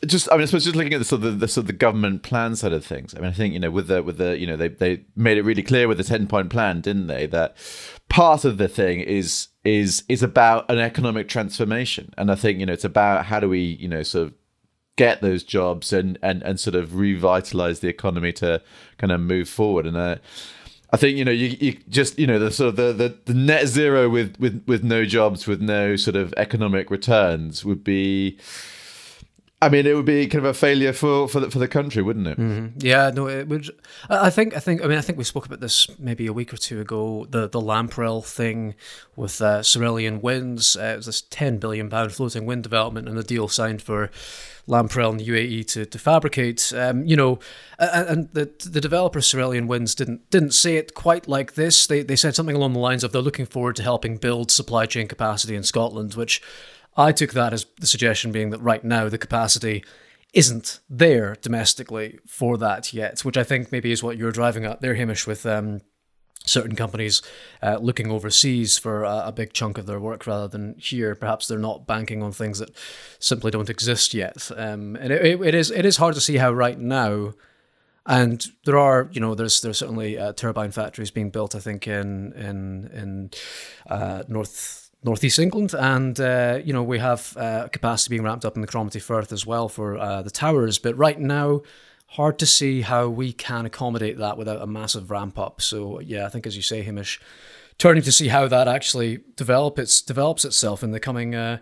just 0.06 0.30
I 0.30 0.34
mean, 0.34 0.42
I 0.42 0.44
suppose 0.46 0.64
just 0.64 0.76
looking 0.76 0.94
at 0.94 0.98
the 0.98 1.04
sort 1.04 1.24
of 1.24 1.40
the, 1.40 1.48
sort 1.48 1.64
of 1.64 1.66
the 1.66 1.72
government 1.72 2.22
plan 2.22 2.54
side 2.54 2.72
of 2.72 2.84
things. 2.84 3.14
I 3.14 3.20
mean, 3.20 3.30
I 3.30 3.32
think 3.32 3.54
you 3.54 3.60
know 3.60 3.70
with 3.70 3.88
the 3.88 4.02
with 4.02 4.18
the 4.18 4.38
you 4.38 4.46
know 4.46 4.56
they 4.56 4.68
they 4.68 5.04
made 5.16 5.38
it 5.38 5.42
really 5.42 5.62
clear 5.62 5.88
with 5.88 5.98
the 5.98 6.04
ten 6.04 6.26
point 6.26 6.50
plan, 6.50 6.80
didn't 6.80 7.08
they, 7.08 7.26
that 7.26 7.56
part 8.08 8.44
of 8.44 8.58
the 8.58 8.68
thing 8.68 9.00
is 9.00 9.48
is 9.64 10.04
is 10.08 10.22
about 10.22 10.70
an 10.70 10.78
economic 10.78 11.28
transformation, 11.28 12.14
and 12.16 12.30
I 12.30 12.36
think 12.36 12.60
you 12.60 12.66
know 12.66 12.72
it's 12.72 12.84
about 12.84 13.26
how 13.26 13.40
do 13.40 13.48
we 13.48 13.60
you 13.60 13.88
know 13.88 14.02
sort 14.02 14.28
of 14.28 14.34
get 14.96 15.20
those 15.20 15.42
jobs 15.42 15.92
and 15.92 16.18
and 16.22 16.42
and 16.42 16.60
sort 16.60 16.76
of 16.76 16.96
revitalize 16.96 17.80
the 17.80 17.88
economy 17.88 18.32
to 18.34 18.62
kind 18.98 19.12
of 19.12 19.20
move 19.20 19.48
forward 19.48 19.86
and. 19.86 19.96
Uh, 19.96 20.16
I 20.90 20.96
think 20.96 21.18
you 21.18 21.24
know 21.26 21.30
you, 21.30 21.54
you 21.60 21.76
just 21.90 22.18
you 22.18 22.26
know 22.26 22.38
the 22.38 22.50
sort 22.50 22.70
of 22.70 22.76
the, 22.76 22.94
the, 22.94 23.18
the 23.26 23.34
net 23.34 23.66
zero 23.66 24.08
with, 24.08 24.40
with 24.40 24.64
with 24.66 24.82
no 24.82 25.04
jobs 25.04 25.46
with 25.46 25.60
no 25.60 25.96
sort 25.96 26.16
of 26.16 26.32
economic 26.38 26.90
returns 26.90 27.62
would 27.62 27.84
be 27.84 28.38
I 29.60 29.68
mean, 29.68 29.86
it 29.86 29.96
would 29.96 30.04
be 30.04 30.28
kind 30.28 30.44
of 30.44 30.50
a 30.50 30.54
failure 30.54 30.92
for 30.92 31.26
for 31.26 31.40
the, 31.40 31.50
for 31.50 31.58
the 31.58 31.66
country, 31.66 32.00
wouldn't 32.00 32.28
it? 32.28 32.38
Mm-hmm. 32.38 32.78
Yeah, 32.78 33.10
no, 33.10 33.26
it 33.26 33.48
would. 33.48 33.68
I 34.08 34.30
think, 34.30 34.56
I 34.56 34.60
think, 34.60 34.84
I 34.84 34.86
mean, 34.86 34.98
I 34.98 35.00
think 35.00 35.18
we 35.18 35.24
spoke 35.24 35.46
about 35.46 35.58
this 35.58 35.88
maybe 35.98 36.28
a 36.28 36.32
week 36.32 36.52
or 36.52 36.56
two 36.56 36.80
ago. 36.80 37.26
The 37.28 37.48
the 37.48 37.60
Lamprell 37.60 38.24
thing 38.24 38.76
with 39.16 39.42
uh, 39.42 39.64
Cerulean 39.64 40.20
Winds. 40.20 40.76
Uh, 40.76 40.92
it 40.94 40.96
was 40.96 41.06
this 41.06 41.22
ten 41.22 41.58
billion 41.58 41.90
pound 41.90 42.12
floating 42.12 42.46
wind 42.46 42.62
development, 42.62 43.08
and 43.08 43.18
a 43.18 43.24
deal 43.24 43.48
signed 43.48 43.82
for 43.82 44.10
Lamprell 44.68 45.10
and 45.10 45.20
UAE 45.20 45.66
to 45.72 45.84
to 45.86 45.98
fabricate. 45.98 46.72
Um, 46.72 47.04
you 47.04 47.16
know, 47.16 47.40
and 47.80 48.28
the 48.32 48.48
the 48.64 48.80
developer 48.80 49.20
Cerulean 49.20 49.66
Winds 49.66 49.96
didn't 49.96 50.30
didn't 50.30 50.54
say 50.54 50.76
it 50.76 50.94
quite 50.94 51.26
like 51.26 51.54
this. 51.54 51.84
They 51.88 52.02
they 52.04 52.16
said 52.16 52.36
something 52.36 52.54
along 52.54 52.74
the 52.74 52.78
lines 52.78 53.02
of 53.02 53.10
they're 53.10 53.22
looking 53.22 53.46
forward 53.46 53.74
to 53.76 53.82
helping 53.82 54.18
build 54.18 54.52
supply 54.52 54.86
chain 54.86 55.08
capacity 55.08 55.56
in 55.56 55.64
Scotland, 55.64 56.14
which 56.14 56.40
I 56.98 57.12
took 57.12 57.32
that 57.32 57.52
as 57.52 57.64
the 57.78 57.86
suggestion 57.86 58.32
being 58.32 58.50
that 58.50 58.60
right 58.60 58.82
now 58.82 59.08
the 59.08 59.18
capacity 59.18 59.84
isn't 60.34 60.80
there 60.90 61.36
domestically 61.40 62.18
for 62.26 62.58
that 62.58 62.92
yet, 62.92 63.24
which 63.24 63.36
I 63.36 63.44
think 63.44 63.72
maybe 63.72 63.92
is 63.92 64.02
what 64.02 64.18
you're 64.18 64.32
driving 64.32 64.64
at 64.64 64.80
there, 64.80 64.94
Hamish, 64.94 65.26
with 65.26 65.46
um, 65.46 65.80
certain 66.44 66.74
companies 66.74 67.22
uh, 67.62 67.78
looking 67.80 68.10
overseas 68.10 68.78
for 68.78 69.04
a, 69.04 69.26
a, 69.26 69.32
big 69.32 69.52
chunk 69.52 69.78
of 69.78 69.86
their 69.86 70.00
work 70.00 70.26
rather 70.26 70.48
than 70.48 70.74
here. 70.78 71.14
Perhaps 71.14 71.46
they're 71.46 71.58
not 71.58 71.86
banking 71.86 72.22
on 72.22 72.32
things 72.32 72.58
that 72.58 72.70
simply 73.18 73.50
don't 73.50 73.70
exist 73.70 74.12
yet. 74.12 74.50
Um, 74.56 74.96
and 74.96 75.12
it, 75.12 75.40
it 75.40 75.54
is 75.54 75.70
it 75.70 75.86
is 75.86 75.98
hard 75.98 76.14
to 76.14 76.20
see 76.20 76.36
how 76.36 76.52
right 76.52 76.78
now. 76.78 77.34
And 78.04 78.44
there 78.64 78.78
are, 78.78 79.08
you 79.12 79.20
know, 79.20 79.34
there's 79.34 79.60
there's 79.60 79.78
certainly 79.78 80.18
uh, 80.18 80.32
turbine 80.32 80.72
factories 80.72 81.10
being 81.10 81.30
built. 81.30 81.54
I 81.54 81.60
think 81.60 81.86
in 81.86 82.32
in 82.32 82.90
in 82.92 83.30
uh, 83.88 84.24
North 84.28 84.87
northeast 85.02 85.38
England, 85.38 85.74
and 85.74 86.18
uh, 86.20 86.60
you 86.64 86.72
know 86.72 86.82
we 86.82 86.98
have 86.98 87.36
uh, 87.36 87.68
capacity 87.68 88.10
being 88.14 88.24
ramped 88.24 88.44
up 88.44 88.56
in 88.56 88.62
the 88.62 88.68
Cromarty 88.68 89.00
Firth 89.00 89.32
as 89.32 89.46
well 89.46 89.68
for 89.68 89.96
uh, 89.96 90.22
the 90.22 90.30
towers. 90.30 90.78
But 90.78 90.96
right 90.96 91.18
now, 91.18 91.62
hard 92.08 92.38
to 92.38 92.46
see 92.46 92.82
how 92.82 93.08
we 93.08 93.32
can 93.32 93.66
accommodate 93.66 94.18
that 94.18 94.36
without 94.36 94.62
a 94.62 94.66
massive 94.66 95.10
ramp 95.10 95.38
up. 95.38 95.60
So 95.60 96.00
yeah, 96.00 96.26
I 96.26 96.28
think 96.28 96.46
as 96.46 96.56
you 96.56 96.62
say, 96.62 96.82
Hamish, 96.82 97.20
turning 97.78 98.02
to 98.02 98.12
see 98.12 98.28
how 98.28 98.48
that 98.48 98.68
actually 98.68 99.20
develop 99.36 99.78
its 99.78 100.02
develops 100.02 100.44
itself 100.44 100.82
in 100.82 100.90
the 100.90 101.00
coming. 101.00 101.34
Uh, 101.34 101.58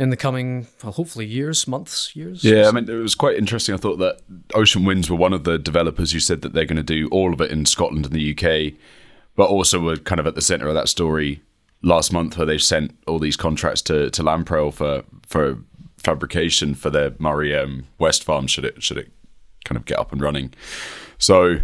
in 0.00 0.10
the 0.10 0.16
coming, 0.16 0.68
well, 0.84 0.92
hopefully 0.92 1.26
years, 1.26 1.66
months, 1.66 2.14
years. 2.14 2.44
Yeah, 2.44 2.68
I 2.68 2.70
mean, 2.70 2.88
it 2.88 2.94
was 2.94 3.16
quite 3.16 3.36
interesting. 3.36 3.74
I 3.74 3.78
thought 3.78 3.96
that 3.96 4.20
Ocean 4.54 4.84
Winds 4.84 5.10
were 5.10 5.16
one 5.16 5.32
of 5.32 5.42
the 5.42 5.58
developers 5.58 6.12
who 6.12 6.20
said 6.20 6.42
that 6.42 6.52
they're 6.52 6.66
going 6.66 6.76
to 6.76 6.84
do 6.84 7.08
all 7.08 7.32
of 7.32 7.40
it 7.40 7.50
in 7.50 7.66
Scotland 7.66 8.06
and 8.06 8.14
the 8.14 8.30
UK, 8.30 8.74
but 9.34 9.48
also 9.48 9.80
were 9.80 9.96
kind 9.96 10.20
of 10.20 10.26
at 10.28 10.36
the 10.36 10.40
centre 10.40 10.68
of 10.68 10.74
that 10.74 10.88
story 10.88 11.42
last 11.82 12.12
month 12.12 12.36
where 12.36 12.46
they've 12.46 12.62
sent 12.62 12.96
all 13.06 13.18
these 13.18 13.36
contracts 13.36 13.82
to 13.82 14.10
to 14.10 14.22
Lamprell 14.22 14.72
for 14.72 15.04
for 15.26 15.58
fabrication 15.98 16.74
for 16.74 16.90
their 16.90 17.12
Moray 17.18 17.54
um, 17.54 17.86
West 17.98 18.24
farm 18.24 18.46
should 18.46 18.64
it 18.64 18.82
should 18.82 18.98
it 18.98 19.10
kind 19.64 19.76
of 19.76 19.84
get 19.84 19.98
up 19.98 20.12
and 20.12 20.20
running. 20.20 20.52
So 21.18 21.58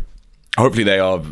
hopefully 0.59 0.85
they 0.85 0.99
are 0.99 1.23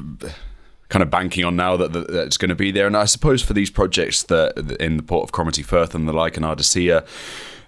kind 0.89 1.03
of 1.03 1.11
banking 1.11 1.45
on 1.45 1.57
now 1.57 1.77
that, 1.77 1.93
that, 1.93 2.09
that 2.09 2.27
it's 2.27 2.37
going 2.37 2.51
to 2.51 2.55
be 2.55 2.71
there. 2.71 2.87
And 2.87 2.97
I 2.97 3.07
suppose 3.07 3.43
for 3.43 3.55
these 3.55 3.71
projects 3.71 4.23
that 4.25 4.77
in 4.79 4.99
the 4.99 5.03
port 5.03 5.25
of 5.25 5.33
Cromarty 5.33 5.63
Firth 5.63 5.95
and 5.95 6.07
the 6.07 6.13
like 6.13 6.37
and 6.37 6.45
Ardersier 6.45 7.07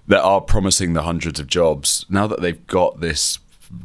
that 0.07 0.23
are 0.23 0.43
promising 0.43 0.93
the 0.93 1.03
hundreds 1.03 1.41
of 1.41 1.47
jobs, 1.47 2.05
now 2.11 2.27
that 2.27 2.43
they've 2.43 2.67
got 2.67 3.01
this 3.01 3.39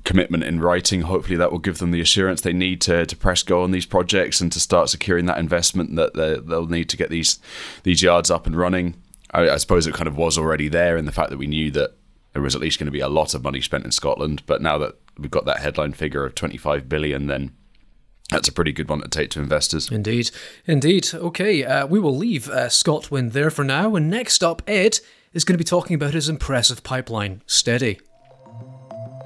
commitment 0.05 0.43
in 0.43 0.59
writing, 0.59 1.01
hopefully 1.01 1.37
that 1.37 1.51
will 1.51 1.59
give 1.59 1.77
them 1.77 1.91
the 1.91 2.01
assurance 2.01 2.41
they 2.41 2.53
need 2.53 2.81
to, 2.81 3.05
to 3.05 3.15
press 3.15 3.43
go 3.43 3.63
on 3.63 3.71
these 3.71 3.85
projects 3.85 4.41
and 4.41 4.51
to 4.51 4.59
start 4.59 4.89
securing 4.89 5.25
that 5.25 5.37
investment 5.37 5.95
that 5.95 6.13
they'll 6.15 6.65
need 6.65 6.89
to 6.89 6.97
get 6.97 7.09
these 7.09 7.39
these 7.83 8.01
yards 8.01 8.31
up 8.31 8.47
and 8.47 8.55
running. 8.55 8.95
I, 9.31 9.49
I 9.49 9.57
suppose 9.57 9.87
it 9.87 9.93
kind 9.93 10.07
of 10.07 10.17
was 10.17 10.37
already 10.37 10.67
there 10.67 10.97
in 10.97 11.05
the 11.05 11.11
fact 11.11 11.29
that 11.29 11.37
we 11.37 11.47
knew 11.47 11.71
that 11.71 11.95
there 12.33 12.41
was 12.41 12.55
at 12.55 12.61
least 12.61 12.79
going 12.79 12.85
to 12.85 12.91
be 12.91 12.99
a 12.99 13.09
lot 13.09 13.33
of 13.33 13.43
money 13.43 13.61
spent 13.61 13.85
in 13.85 13.91
Scotland. 13.91 14.43
But 14.45 14.61
now 14.61 14.77
that 14.77 14.95
we've 15.17 15.31
got 15.31 15.45
that 15.45 15.59
headline 15.59 15.93
figure 15.93 16.25
of 16.25 16.35
25 16.35 16.87
billion, 16.87 17.27
then 17.27 17.51
that's 18.29 18.47
a 18.47 18.53
pretty 18.53 18.71
good 18.71 18.89
one 18.89 19.01
to 19.01 19.07
take 19.07 19.31
to 19.31 19.39
investors. 19.39 19.91
Indeed. 19.91 20.31
Indeed. 20.65 21.09
Okay, 21.13 21.63
uh, 21.63 21.87
we 21.87 21.99
will 21.99 22.15
leave 22.15 22.49
uh, 22.49 22.67
ScotWind 22.67 23.31
there 23.31 23.49
for 23.49 23.63
now. 23.63 23.95
And 23.95 24.09
next 24.09 24.43
up, 24.43 24.61
Ed 24.67 24.99
is 25.33 25.43
going 25.43 25.55
to 25.55 25.63
be 25.63 25.63
talking 25.63 25.95
about 25.95 26.13
his 26.13 26.29
impressive 26.29 26.83
pipeline, 26.83 27.41
Steady. 27.45 27.99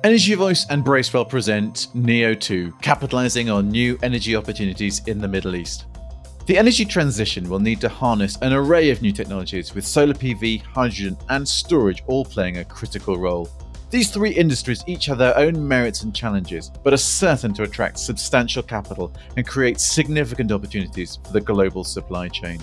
Energy 0.03 0.33
Voice 0.33 0.65
and 0.69 0.83
Bracewell 0.83 1.23
present 1.23 1.87
Neo 1.93 2.33
2, 2.33 2.73
capitalizing 2.81 3.49
on 3.49 3.69
new 3.69 3.97
energy 4.03 4.35
opportunities 4.35 5.01
in 5.07 5.17
the 5.17 5.27
Middle 5.29 5.55
East. 5.55 5.85
The 6.45 6.57
energy 6.57 6.83
transition 6.83 7.49
will 7.49 7.61
need 7.61 7.79
to 7.79 7.87
harness 7.87 8.37
an 8.41 8.51
array 8.51 8.89
of 8.89 9.01
new 9.01 9.13
technologies, 9.13 9.73
with 9.73 9.87
solar 9.87 10.13
PV, 10.13 10.61
hydrogen, 10.61 11.15
and 11.29 11.47
storage 11.47 12.03
all 12.07 12.25
playing 12.25 12.57
a 12.57 12.65
critical 12.65 13.17
role. 13.17 13.47
These 13.91 14.11
three 14.11 14.31
industries 14.31 14.83
each 14.87 15.05
have 15.05 15.19
their 15.19 15.37
own 15.37 15.65
merits 15.65 16.03
and 16.03 16.13
challenges, 16.13 16.69
but 16.83 16.91
are 16.91 16.97
certain 16.97 17.53
to 17.53 17.63
attract 17.63 17.97
substantial 17.97 18.61
capital 18.61 19.13
and 19.37 19.47
create 19.47 19.79
significant 19.79 20.51
opportunities 20.51 21.17
for 21.23 21.31
the 21.31 21.39
global 21.39 21.85
supply 21.85 22.27
chain. 22.27 22.59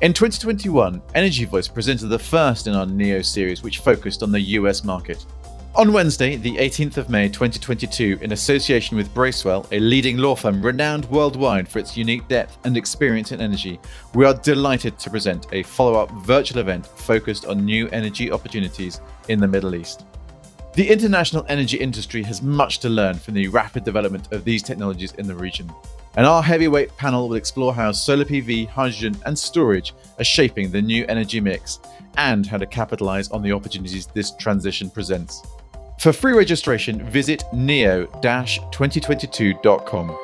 In 0.00 0.12
2021, 0.12 1.02
Energy 1.16 1.44
Voice 1.44 1.66
presented 1.66 2.06
the 2.06 2.20
first 2.20 2.68
in 2.68 2.74
our 2.74 2.86
NEO 2.86 3.20
series, 3.20 3.64
which 3.64 3.78
focused 3.80 4.22
on 4.22 4.30
the 4.30 4.40
US 4.40 4.84
market. 4.84 5.26
On 5.74 5.90
Wednesday, 5.90 6.36
the 6.36 6.54
18th 6.58 6.98
of 6.98 7.08
May 7.08 7.28
2022, 7.28 8.18
in 8.20 8.32
association 8.32 8.94
with 8.94 9.12
Bracewell, 9.14 9.66
a 9.72 9.80
leading 9.80 10.18
law 10.18 10.36
firm 10.36 10.60
renowned 10.60 11.06
worldwide 11.06 11.66
for 11.66 11.78
its 11.78 11.96
unique 11.96 12.28
depth 12.28 12.58
and 12.66 12.76
experience 12.76 13.32
in 13.32 13.40
energy, 13.40 13.80
we 14.14 14.26
are 14.26 14.34
delighted 14.34 14.98
to 14.98 15.08
present 15.08 15.46
a 15.50 15.62
follow 15.62 15.98
up 15.98 16.10
virtual 16.26 16.58
event 16.58 16.86
focused 16.86 17.46
on 17.46 17.64
new 17.64 17.88
energy 17.88 18.30
opportunities 18.30 19.00
in 19.30 19.40
the 19.40 19.48
Middle 19.48 19.74
East. 19.74 20.04
The 20.74 20.86
international 20.86 21.46
energy 21.48 21.78
industry 21.78 22.22
has 22.24 22.42
much 22.42 22.78
to 22.80 22.90
learn 22.90 23.14
from 23.14 23.32
the 23.32 23.48
rapid 23.48 23.82
development 23.82 24.30
of 24.30 24.44
these 24.44 24.62
technologies 24.62 25.12
in 25.12 25.26
the 25.26 25.34
region, 25.34 25.72
and 26.16 26.26
our 26.26 26.42
heavyweight 26.42 26.94
panel 26.98 27.30
will 27.30 27.36
explore 27.36 27.72
how 27.72 27.92
solar 27.92 28.26
PV, 28.26 28.68
hydrogen, 28.68 29.16
and 29.24 29.38
storage 29.38 29.94
are 30.18 30.24
shaping 30.24 30.70
the 30.70 30.82
new 30.82 31.06
energy 31.08 31.40
mix 31.40 31.80
and 32.18 32.46
how 32.46 32.58
to 32.58 32.66
capitalize 32.66 33.30
on 33.30 33.40
the 33.40 33.52
opportunities 33.52 34.06
this 34.08 34.32
transition 34.36 34.90
presents. 34.90 35.42
For 36.02 36.12
free 36.12 36.32
registration, 36.32 37.08
visit 37.08 37.44
neo-2022.com. 37.52 40.18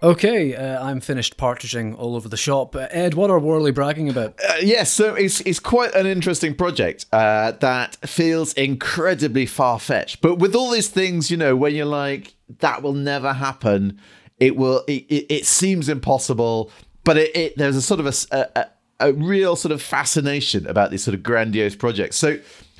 Okay, 0.00 0.54
uh, 0.54 0.80
I'm 0.80 1.00
finished 1.00 1.36
partridging 1.36 1.98
all 1.98 2.14
over 2.14 2.28
the 2.28 2.36
shop. 2.36 2.76
Uh, 2.76 2.86
Ed, 2.92 3.14
what 3.14 3.30
are 3.30 3.40
Worley 3.40 3.72
bragging 3.72 4.08
about? 4.08 4.38
Uh, 4.48 4.58
yes, 4.62 4.92
so 4.92 5.16
it's 5.16 5.40
it's 5.40 5.58
quite 5.58 5.92
an 5.96 6.06
interesting 6.06 6.54
project 6.54 7.06
uh, 7.12 7.50
that 7.50 7.96
feels 8.08 8.52
incredibly 8.52 9.44
far 9.44 9.80
fetched. 9.80 10.20
But 10.20 10.36
with 10.36 10.54
all 10.54 10.70
these 10.70 10.86
things, 10.86 11.28
you 11.28 11.36
know, 11.36 11.56
when 11.56 11.74
you're 11.74 11.84
like, 11.84 12.34
that 12.60 12.84
will 12.84 12.92
never 12.92 13.32
happen, 13.32 14.00
it 14.38 14.54
will. 14.54 14.84
It, 14.86 15.04
it, 15.08 15.26
it 15.28 15.46
seems 15.46 15.88
impossible, 15.88 16.70
but 17.02 17.16
it, 17.16 17.34
it 17.34 17.56
there's 17.56 17.74
a 17.74 17.82
sort 17.82 17.98
of 17.98 18.06
a, 18.06 18.12
a 18.54 18.66
a 19.00 19.12
real 19.12 19.56
sort 19.56 19.72
of 19.72 19.82
fascination 19.82 20.64
about 20.66 20.92
these 20.92 21.02
sort 21.02 21.16
of 21.16 21.24
grandiose 21.24 21.74
projects. 21.74 22.16
So 22.16 22.38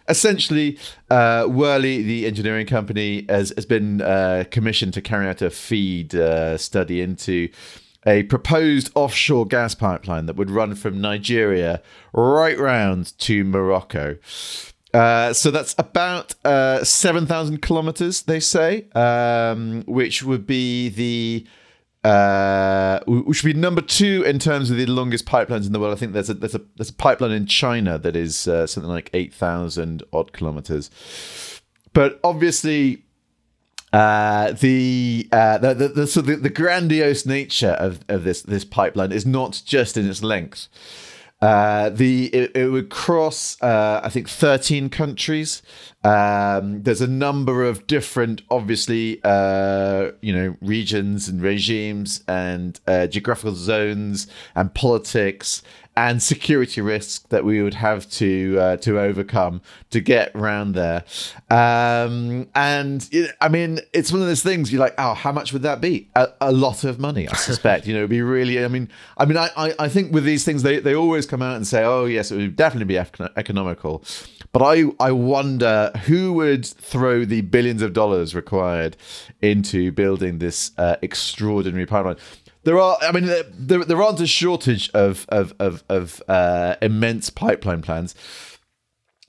essentially, 0.09 0.79
uh, 1.11 1.47
Worley, 1.49 2.03
the 2.03 2.27
engineering 2.27 2.67
company, 2.67 3.27
has, 3.29 3.53
has 3.57 3.67
been 3.67 4.01
uh, 4.01 4.45
commissioned 4.51 4.95
to 4.95 5.03
carry 5.03 5.29
out 5.29 5.43
a 5.43 5.51
feed 5.51 6.15
uh, 6.15 6.57
study 6.59 7.01
into 7.01 7.49
a 8.07 8.23
proposed 8.25 8.91
offshore 8.95 9.47
gas 9.47 9.75
pipeline 9.75 10.27
that 10.27 10.37
would 10.37 10.51
run 10.51 10.75
from 10.75 11.01
Nigeria 11.01 11.83
right 12.13 12.59
round 12.59 13.19
to 13.19 13.45
Morocco. 13.45 14.17
Uh, 14.95 15.33
so 15.33 15.51
that's 15.51 15.75
about 15.79 16.35
uh, 16.45 16.83
7,000 16.83 17.61
kilometers, 17.61 18.23
they 18.23 18.41
say, 18.41 18.87
um, 18.95 19.83
which 19.87 20.23
would 20.23 20.47
be 20.47 20.89
the 20.89 21.47
uh, 22.05 23.01
which 23.07 23.43
would 23.43 23.55
be 23.55 23.59
number 23.59 23.81
two 23.81 24.23
in 24.25 24.39
terms 24.39 24.71
of 24.71 24.77
the 24.77 24.87
longest 24.87 25.27
pipelines 25.27 25.67
in 25.67 25.73
the 25.73 25.81
world. 25.81 25.95
I 25.95 25.99
think 25.99 26.13
there's 26.13 26.31
a 26.31 26.35
there's 26.35 26.55
a 26.55 26.61
there's 26.77 26.91
a 26.91 26.95
pipeline 26.95 27.33
in 27.33 27.47
China 27.47 27.99
that 27.99 28.15
is 28.15 28.47
uh, 28.47 28.67
something 28.67 28.91
like 28.91 29.11
eight 29.13 29.35
thousand 29.35 30.03
odd 30.13 30.33
kilometers. 30.33 30.91
But 31.93 32.21
obviously, 32.23 33.03
uh, 33.93 34.53
the, 34.53 35.29
uh, 35.33 35.59
the, 35.59 35.75
the 35.75 35.89
the 35.89 36.07
so 36.07 36.21
the, 36.21 36.37
the 36.37 36.51
grandiose 36.51 37.27
nature 37.27 37.73
of, 37.73 38.01
of 38.09 38.25
this 38.25 38.43
this 38.43 38.65
pipeline 38.65 39.13
is 39.13 39.27
not 39.27 39.63
just 39.65 39.97
in 39.97 40.09
its 40.09 40.23
length. 40.23 40.69
Uh, 41.41 41.91
the 41.91 42.27
it, 42.35 42.57
it, 42.57 42.67
would 42.67 42.91
cross, 42.91 43.61
uh, 43.63 44.01
I 44.03 44.09
think, 44.09 44.29
thirteen 44.29 44.89
countries. 44.89 45.63
Um, 46.03 46.83
there's 46.83 47.01
a 47.01 47.07
number 47.07 47.65
of 47.65 47.87
different, 47.87 48.43
obviously, 48.51 49.21
uh, 49.23 50.13
you 50.21 50.33
know, 50.33 50.57
regions 50.61 51.29
and 51.29 51.41
regimes 51.41 52.25
and 52.27 52.81
uh, 52.89 53.07
geographical 53.07 53.55
zones 53.55 54.27
and 54.57 54.75
politics 54.75 55.63
and 55.99 56.23
security 56.23 56.81
risks 56.81 57.27
that 57.31 57.45
we 57.45 57.61
would 57.61 57.75
have 57.75 58.09
to 58.09 58.57
uh, 58.57 58.77
to 58.77 59.01
overcome 59.01 59.61
to 59.91 60.01
get 60.01 60.31
around 60.37 60.77
there. 60.77 61.03
Um, 61.51 62.49
and 62.55 63.09
it, 63.11 63.35
I 63.41 63.49
mean, 63.49 63.81
it's 63.93 64.13
one 64.13 64.21
of 64.23 64.29
those 64.29 64.45
things 64.45 64.73
you're 64.73 64.81
like, 64.81 64.95
oh, 64.97 65.15
how 65.15 65.33
much 65.33 65.53
would 65.53 65.63
that 65.63 65.81
be? 65.81 66.09
A, 66.15 66.29
a 66.41 66.53
lot 66.53 66.85
of 66.85 67.01
money, 67.01 67.27
I 67.27 67.35
suspect. 67.35 67.89
you 67.89 67.95
know, 67.95 68.01
it'd 68.01 68.11
be 68.11 68.23
really. 68.23 68.65
I 68.65 68.69
mean, 68.69 68.89
I 69.17 69.25
mean, 69.25 69.37
I, 69.37 69.51
I, 69.57 69.75
I 69.77 69.89
think 69.89 70.13
with 70.13 70.23
these 70.23 70.45
things, 70.45 70.63
they 70.63 70.79
they 70.79 70.95
always 70.95 71.27
come 71.27 71.43
out 71.43 71.57
and 71.57 71.67
say, 71.67 71.83
oh 71.83 72.05
yes, 72.05 72.31
it 72.31 72.37
would 72.37 72.55
definitely 72.55 72.87
be 72.87 72.99
economical. 73.37 74.05
But 74.53 74.63
I 74.63 74.85
I 75.01 75.11
wonder 75.11 75.91
who 76.07 76.33
would 76.35 76.65
throw 76.65 77.25
the 77.25 77.41
billions 77.41 77.83
of 77.83 77.93
dollars 77.93 78.37
required 78.37 78.97
into 79.43 79.91
building 79.91 80.39
this 80.39 80.71
uh, 80.79 80.95
extraordinary 81.03 81.87
pipeline 81.87 82.19
there 82.69 82.79
are 82.79 82.99
i 83.01 83.11
mean 83.11 83.25
there, 83.27 83.83
there 83.85 84.03
aren't 84.03 84.21
a 84.21 84.27
shortage 84.27 84.91
of 84.91 85.25
of 85.31 85.55
of, 85.59 85.83
of 85.89 86.23
uh, 86.29 86.77
immense 86.83 87.31
pipeline 87.31 87.81
plans 87.81 88.15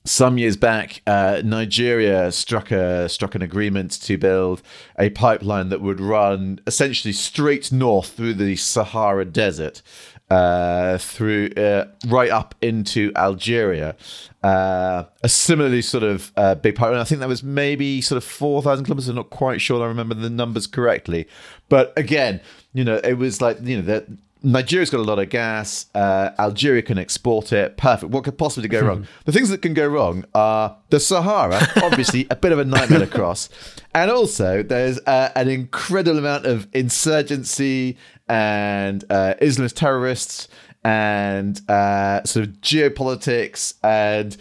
some 0.05 0.38
years 0.38 0.58
back, 0.58 1.01
uh, 1.05 1.41
Nigeria 1.43 2.31
struck 2.31 2.72
a 2.72 3.08
struck 3.10 3.36
an 3.36 3.41
agreement 3.41 3.91
to 4.03 4.17
build 4.17 4.62
a 4.98 5.10
pipeline 5.10 5.69
that 5.69 5.81
would 5.81 6.00
run 6.00 6.60
essentially 6.65 7.12
straight 7.12 7.72
north 7.72 8.13
through 8.13 8.34
the 8.36 8.55
Sahara 8.55 9.25
Desert, 9.25 9.81
uh, 10.29 10.98
through 10.98 11.50
uh, 11.58 11.86
right 12.08 12.31
up 12.31 12.55
into 12.62 13.12
Algeria. 13.15 13.96
Uh, 14.41 15.03
a 15.22 15.29
similarly 15.29 15.81
sort 15.81 16.03
of 16.03 16.31
uh, 16.38 16.55
big 16.55 16.75
pipeline. 16.75 17.01
I 17.01 17.03
think 17.03 17.19
that 17.19 17.27
was 17.27 17.43
maybe 17.43 18.01
sort 18.01 18.17
of 18.17 18.24
four 18.24 18.62
thousand 18.62 18.86
kilometers. 18.86 19.10
I'm 19.10 19.15
not 19.15 19.29
quite 19.29 19.60
sure. 19.60 19.84
I 19.84 19.88
remember 19.88 20.15
the 20.15 20.29
numbers 20.29 20.65
correctly, 20.65 21.27
but 21.67 21.93
again, 21.98 22.41
you 22.74 22.84
know, 22.84 23.00
it 23.04 23.14
was 23.14 23.42
like 23.42 23.58
you 23.62 23.78
know 23.78 23.84
that 23.84 24.08
Nigeria's 24.42 24.90
got 24.90 25.00
a 25.00 25.04
lot 25.04 25.20
of 25.20 25.30
gas. 25.30 25.88
Uh, 25.94 26.32
Algeria 26.40 26.82
can 26.82 26.98
export 26.98 27.52
it. 27.52 27.76
Perfect. 27.78 28.12
What 28.12 28.24
could 28.24 28.38
possibly 28.38 28.70
go 28.70 28.82
wrong? 28.82 29.08
the 29.26 29.32
things 29.32 29.50
that 29.50 29.62
can 29.62 29.74
go 29.74 29.88
wrong 29.88 30.24
are 30.34 30.78
the 30.90 31.00
Sahara, 31.00 31.60
obviously 31.84 32.26
a 32.30 32.36
bit 32.36 32.52
of 32.52 32.60
a 32.60 32.66
nightmare 32.66 33.00
to 33.00 33.08
cross, 33.18 33.50
and 33.94 34.10
also 34.10 34.64
there's 34.64 35.00
uh, 35.00 35.32
an 35.36 35.50
incredible 35.50 36.18
amount 36.18 36.46
of 36.46 36.68
insurgency 36.74 37.98
and 38.30 39.04
uh, 39.10 39.34
Islamist 39.42 39.74
terrorists 39.76 40.48
and 40.84 41.60
uh, 41.70 42.24
sort 42.24 42.48
of 42.48 42.54
geopolitics 42.62 43.76
and. 43.84 44.38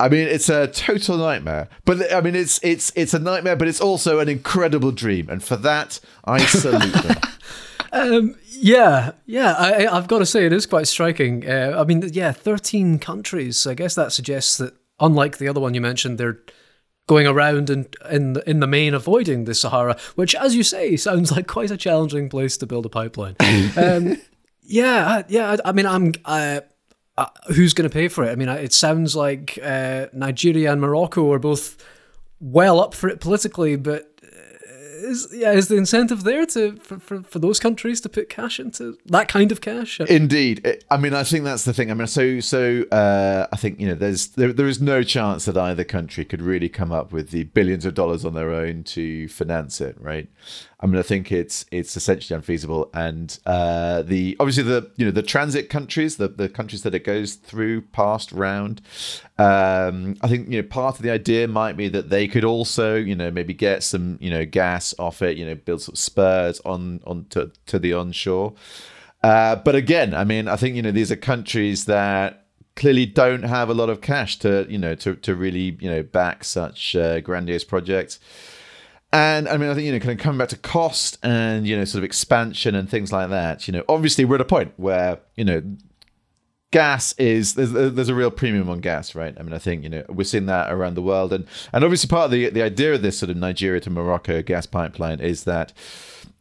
I 0.00 0.08
mean, 0.08 0.26
it's 0.28 0.48
a 0.48 0.66
total 0.66 1.18
nightmare. 1.18 1.68
But 1.84 2.12
I 2.12 2.20
mean, 2.22 2.34
it's 2.34 2.58
it's 2.62 2.90
it's 2.96 3.12
a 3.12 3.18
nightmare, 3.18 3.56
but 3.56 3.68
it's 3.68 3.80
also 3.80 4.18
an 4.18 4.28
incredible 4.28 4.92
dream, 4.92 5.28
and 5.28 5.44
for 5.44 5.56
that, 5.56 6.00
I 6.24 6.44
salute 6.46 6.92
them. 6.92 7.16
Um, 7.92 8.36
yeah, 8.48 9.12
yeah. 9.26 9.54
I, 9.58 9.82
have 9.94 10.08
got 10.08 10.20
to 10.20 10.26
say, 10.26 10.46
it 10.46 10.52
is 10.52 10.64
quite 10.64 10.88
striking. 10.88 11.48
Uh, 11.48 11.76
I 11.78 11.84
mean, 11.84 12.02
yeah, 12.12 12.32
thirteen 12.32 12.98
countries. 12.98 13.66
I 13.66 13.74
guess 13.74 13.94
that 13.94 14.12
suggests 14.12 14.56
that, 14.58 14.74
unlike 15.00 15.38
the 15.38 15.48
other 15.48 15.60
one 15.60 15.74
you 15.74 15.80
mentioned, 15.80 16.18
they're 16.18 16.38
going 17.06 17.26
around 17.26 17.68
and 17.68 17.94
in 18.10 18.40
in 18.46 18.60
the 18.60 18.66
main 18.66 18.94
avoiding 18.94 19.44
the 19.44 19.54
Sahara, 19.54 19.98
which, 20.14 20.34
as 20.34 20.54
you 20.54 20.62
say, 20.62 20.96
sounds 20.96 21.30
like 21.32 21.46
quite 21.46 21.70
a 21.70 21.76
challenging 21.76 22.30
place 22.30 22.56
to 22.58 22.66
build 22.66 22.86
a 22.86 22.90
pipeline. 22.90 23.36
um, 23.76 24.16
yeah, 24.62 25.24
yeah. 25.28 25.56
I, 25.64 25.68
I 25.68 25.72
mean, 25.72 25.86
I'm. 25.86 26.14
Uh, 26.24 26.60
uh, 27.20 27.52
who's 27.54 27.74
going 27.74 27.88
to 27.88 27.92
pay 27.92 28.08
for 28.08 28.24
it? 28.24 28.30
I 28.30 28.34
mean, 28.36 28.48
it 28.48 28.72
sounds 28.72 29.14
like 29.14 29.58
uh, 29.62 30.06
Nigeria 30.12 30.72
and 30.72 30.80
Morocco 30.80 31.30
are 31.32 31.38
both 31.38 31.76
well 32.40 32.80
up 32.80 32.94
for 32.94 33.08
it 33.08 33.20
politically, 33.20 33.76
but 33.76 34.10
is 35.02 35.28
yeah 35.32 35.52
is 35.52 35.68
the 35.68 35.76
incentive 35.76 36.24
there 36.24 36.46
to 36.46 36.76
for, 36.76 36.98
for, 36.98 37.22
for 37.22 37.38
those 37.38 37.58
countries 37.58 38.00
to 38.02 38.08
put 38.08 38.28
cash 38.28 38.60
into 38.60 38.98
that 39.06 39.28
kind 39.28 39.52
of 39.52 39.60
cash? 39.60 40.00
Indeed, 40.00 40.82
I 40.90 40.96
mean, 40.96 41.14
I 41.14 41.24
think 41.24 41.44
that's 41.44 41.64
the 41.64 41.72
thing. 41.72 41.90
I 41.90 41.94
mean, 41.94 42.06
so 42.06 42.40
so 42.40 42.82
uh, 42.90 43.46
I 43.52 43.56
think 43.56 43.80
you 43.80 43.88
know, 43.88 43.94
there's 43.94 44.28
there, 44.28 44.52
there 44.52 44.68
is 44.68 44.80
no 44.80 45.02
chance 45.02 45.44
that 45.44 45.56
either 45.56 45.84
country 45.84 46.24
could 46.24 46.42
really 46.42 46.68
come 46.68 46.92
up 46.92 47.12
with 47.12 47.30
the 47.30 47.44
billions 47.44 47.84
of 47.84 47.94
dollars 47.94 48.24
on 48.24 48.34
their 48.34 48.50
own 48.50 48.84
to 48.84 49.28
finance 49.28 49.80
it, 49.80 49.96
right? 50.00 50.28
I 50.82 50.86
mean, 50.86 50.96
I 50.96 51.02
think 51.02 51.30
it's 51.30 51.66
it's 51.70 51.94
essentially 51.94 52.34
unfeasible, 52.34 52.90
and 52.94 53.38
uh, 53.44 54.00
the 54.00 54.34
obviously 54.40 54.62
the 54.62 54.90
you 54.96 55.04
know 55.04 55.10
the 55.10 55.22
transit 55.22 55.68
countries, 55.68 56.16
the 56.16 56.28
the 56.28 56.48
countries 56.48 56.82
that 56.84 56.94
it 56.94 57.04
goes 57.04 57.34
through 57.34 57.82
past 57.82 58.32
round. 58.32 58.80
Um, 59.36 60.16
I 60.22 60.28
think 60.28 60.48
you 60.48 60.62
know 60.62 60.66
part 60.66 60.96
of 60.96 61.02
the 61.02 61.10
idea 61.10 61.46
might 61.48 61.76
be 61.76 61.88
that 61.88 62.08
they 62.08 62.26
could 62.26 62.44
also 62.44 62.96
you 62.96 63.14
know 63.14 63.30
maybe 63.30 63.52
get 63.52 63.82
some 63.82 64.16
you 64.22 64.30
know 64.30 64.46
gas 64.46 64.94
off 64.98 65.20
it, 65.20 65.36
you 65.36 65.44
know 65.44 65.54
build 65.54 65.82
some 65.82 65.96
spurs 65.96 66.60
on 66.64 67.00
on 67.06 67.26
to, 67.30 67.52
to 67.66 67.78
the 67.78 67.92
onshore. 67.92 68.54
Uh, 69.22 69.56
but 69.56 69.74
again, 69.74 70.14
I 70.14 70.24
mean, 70.24 70.48
I 70.48 70.56
think 70.56 70.76
you 70.76 70.82
know 70.82 70.92
these 70.92 71.12
are 71.12 71.16
countries 71.16 71.84
that 71.84 72.46
clearly 72.76 73.04
don't 73.04 73.42
have 73.42 73.68
a 73.68 73.74
lot 73.74 73.90
of 73.90 74.00
cash 74.00 74.38
to 74.38 74.66
you 74.70 74.78
know 74.78 74.94
to 74.94 75.14
to 75.16 75.34
really 75.34 75.76
you 75.78 75.90
know 75.90 76.02
back 76.02 76.42
such 76.42 76.96
uh, 76.96 77.20
grandiose 77.20 77.64
projects. 77.64 78.18
And 79.12 79.48
I 79.48 79.56
mean, 79.56 79.70
I 79.70 79.74
think, 79.74 79.86
you 79.86 79.92
know, 79.92 79.98
kind 79.98 80.12
of 80.12 80.18
coming 80.18 80.38
back 80.38 80.50
to 80.50 80.56
cost 80.56 81.18
and, 81.22 81.66
you 81.66 81.76
know, 81.76 81.84
sort 81.84 81.98
of 81.98 82.04
expansion 82.04 82.74
and 82.76 82.88
things 82.88 83.12
like 83.12 83.30
that, 83.30 83.66
you 83.66 83.72
know, 83.72 83.82
obviously 83.88 84.24
we're 84.24 84.36
at 84.36 84.40
a 84.40 84.44
point 84.44 84.72
where, 84.76 85.18
you 85.36 85.44
know, 85.44 85.62
gas 86.72 87.12
is 87.14 87.54
there's, 87.54 87.72
there's 87.72 88.08
a 88.08 88.14
real 88.14 88.30
premium 88.30 88.70
on 88.70 88.78
gas 88.78 89.16
right 89.16 89.34
i 89.40 89.42
mean 89.42 89.52
i 89.52 89.58
think 89.58 89.82
you 89.82 89.88
know 89.88 90.04
we're 90.08 90.22
seeing 90.22 90.46
that 90.46 90.70
around 90.70 90.94
the 90.94 91.02
world 91.02 91.32
and 91.32 91.44
and 91.72 91.82
obviously 91.82 92.06
part 92.08 92.26
of 92.26 92.30
the 92.30 92.48
the 92.50 92.62
idea 92.62 92.94
of 92.94 93.02
this 93.02 93.18
sort 93.18 93.28
of 93.28 93.36
nigeria 93.36 93.80
to 93.80 93.90
morocco 93.90 94.40
gas 94.40 94.66
pipeline 94.66 95.18
is 95.18 95.42
that 95.44 95.72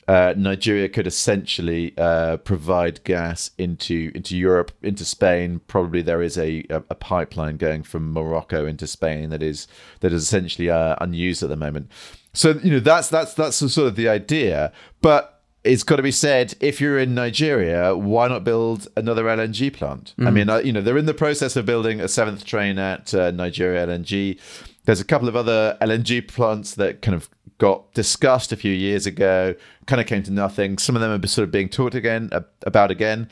uh, 0.08 0.34
Nigeria 0.36 0.90
could 0.90 1.06
essentially 1.06 1.94
uh, 1.96 2.38
provide 2.38 3.04
gas 3.04 3.52
into 3.60 4.12
into 4.16 4.36
Europe, 4.36 4.72
into 4.82 5.06
Spain. 5.06 5.62
Probably 5.68 6.02
there 6.02 6.24
is 6.24 6.36
a, 6.36 6.66
a, 6.72 6.78
a, 6.90 6.96
pipeline 6.96 7.58
going 7.58 7.84
from 7.84 8.12
Morocco 8.12 8.66
into 8.66 8.88
Spain 8.88 9.30
that 9.30 9.44
is 9.44 9.68
that 10.00 10.12
is 10.12 10.24
essentially 10.24 10.68
uh, 10.68 10.96
unused 11.00 11.44
at 11.44 11.50
the 11.50 11.56
moment. 11.56 11.92
So 12.34 12.60
you 12.64 12.72
know 12.72 12.80
that's 12.80 13.10
that's 13.10 13.34
that's 13.34 13.58
sort 13.58 13.88
of 13.88 13.96
the 13.96 14.08
idea, 14.08 14.72
but 15.02 15.40
it's 15.64 15.84
got 15.84 15.98
to 15.98 16.04
be 16.04 16.12
said 16.12 16.56
if 16.60 16.80
you're 16.80 16.98
in 16.98 17.14
Nigeria, 17.14 17.96
why 17.96 18.28
not 18.28 18.44
build 18.44 18.88
another 18.96 19.26
LNG 19.26 19.74
plant? 19.74 20.14
Mm. 20.18 20.28
I 20.28 20.32
mean, 20.32 20.66
you 20.66 20.72
know, 20.72 20.82
they're 20.82 20.98
in 20.98 21.06
the 21.06 21.14
process 21.14 21.56
of 21.56 21.66
building 21.66 22.00
a 22.00 22.08
seventh 22.08 22.46
train 22.46 22.80
at 22.80 23.14
uh, 23.14 23.32
Nigeria 23.32 23.86
LNG. 23.86 24.40
There's 24.86 25.02
a 25.02 25.06
couple 25.06 25.28
of 25.28 25.36
other 25.36 25.78
LNG 25.82 26.28
plants 26.28 26.76
that 26.76 27.02
kind 27.02 27.14
of 27.14 27.30
got 27.58 27.94
discussed 27.94 28.54
a 28.54 28.56
few 28.56 28.72
years 28.72 29.06
ago, 29.06 29.54
kind 29.86 30.00
of 30.00 30.08
came 30.08 30.24
to 30.24 30.32
nothing. 30.32 30.78
Some 30.78 30.96
of 30.96 31.02
them 31.02 31.12
are 31.12 31.28
sort 31.28 31.44
of 31.44 31.52
being 31.52 31.68
talked 31.68 31.94
again 31.94 32.30
uh, 32.32 32.42
about 32.66 32.90
again. 32.90 33.30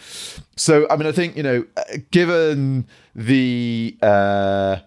So, 0.58 0.86
I 0.90 0.98
mean, 0.98 1.08
I 1.08 1.14
think 1.14 1.38
you 1.38 1.44
know, 1.44 1.66
uh, 1.78 1.84
given 2.12 2.88
the 3.16 3.98
uh, 4.02 4.78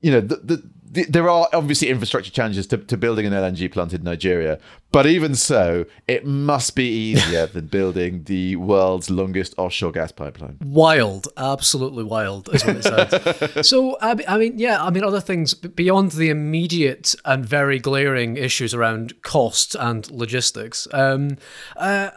you 0.00 0.12
know 0.12 0.20
the, 0.20 0.36
the 0.36 0.70
there 0.90 1.28
are 1.28 1.48
obviously 1.52 1.88
infrastructure 1.88 2.30
challenges 2.30 2.66
to, 2.68 2.78
to 2.78 2.96
building 2.96 3.26
an 3.26 3.32
LNG 3.32 3.70
plant 3.70 3.92
in 3.92 4.02
Nigeria, 4.02 4.58
but 4.90 5.06
even 5.06 5.34
so, 5.34 5.84
it 6.06 6.24
must 6.24 6.74
be 6.74 6.88
easier 6.88 7.46
than 7.46 7.66
building 7.78 8.24
the 8.24 8.56
world's 8.56 9.10
longest 9.10 9.54
offshore 9.58 9.92
gas 9.92 10.12
pipeline. 10.12 10.56
Wild, 10.62 11.28
absolutely 11.36 12.04
wild, 12.04 12.48
is 12.54 12.64
what 12.64 12.76
it 12.76 12.84
sounds. 12.84 13.68
so, 13.68 13.98
I 14.00 14.38
mean, 14.38 14.58
yeah, 14.58 14.82
I 14.82 14.90
mean, 14.90 15.04
other 15.04 15.20
things 15.20 15.54
beyond 15.54 16.12
the 16.12 16.30
immediate 16.30 17.14
and 17.24 17.44
very 17.44 17.78
glaring 17.78 18.36
issues 18.36 18.72
around 18.72 19.22
cost 19.22 19.74
and 19.74 20.10
logistics. 20.10 20.88
Um, 20.92 21.36
uh, 21.76 22.10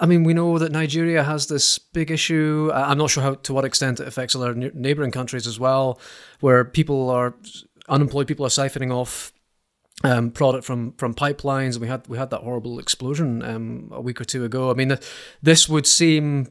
I 0.00 0.06
mean, 0.06 0.24
we 0.24 0.34
know 0.34 0.58
that 0.58 0.72
Nigeria 0.72 1.22
has 1.22 1.46
this 1.46 1.78
big 1.78 2.10
issue. 2.10 2.70
I'm 2.74 2.98
not 2.98 3.10
sure 3.10 3.22
how 3.22 3.34
to 3.34 3.54
what 3.54 3.64
extent 3.64 4.00
it 4.00 4.08
affects 4.08 4.34
other 4.34 4.54
neighboring 4.54 5.10
countries 5.12 5.46
as 5.46 5.60
well, 5.60 6.00
where 6.40 6.64
people 6.64 7.10
are 7.10 7.34
unemployed 7.88 8.26
people 8.26 8.46
are 8.46 8.50
siphoning 8.50 8.92
off 8.92 9.32
um, 10.02 10.30
product 10.30 10.64
from 10.64 10.92
from 10.92 11.14
pipelines. 11.14 11.78
We 11.78 11.88
had 11.88 12.06
we 12.08 12.18
had 12.18 12.30
that 12.30 12.40
horrible 12.40 12.78
explosion 12.78 13.42
um, 13.42 13.90
a 13.92 14.00
week 14.00 14.20
or 14.20 14.24
two 14.24 14.44
ago. 14.44 14.70
I 14.70 14.74
mean, 14.74 14.98
this 15.42 15.68
would 15.68 15.86
seem. 15.86 16.48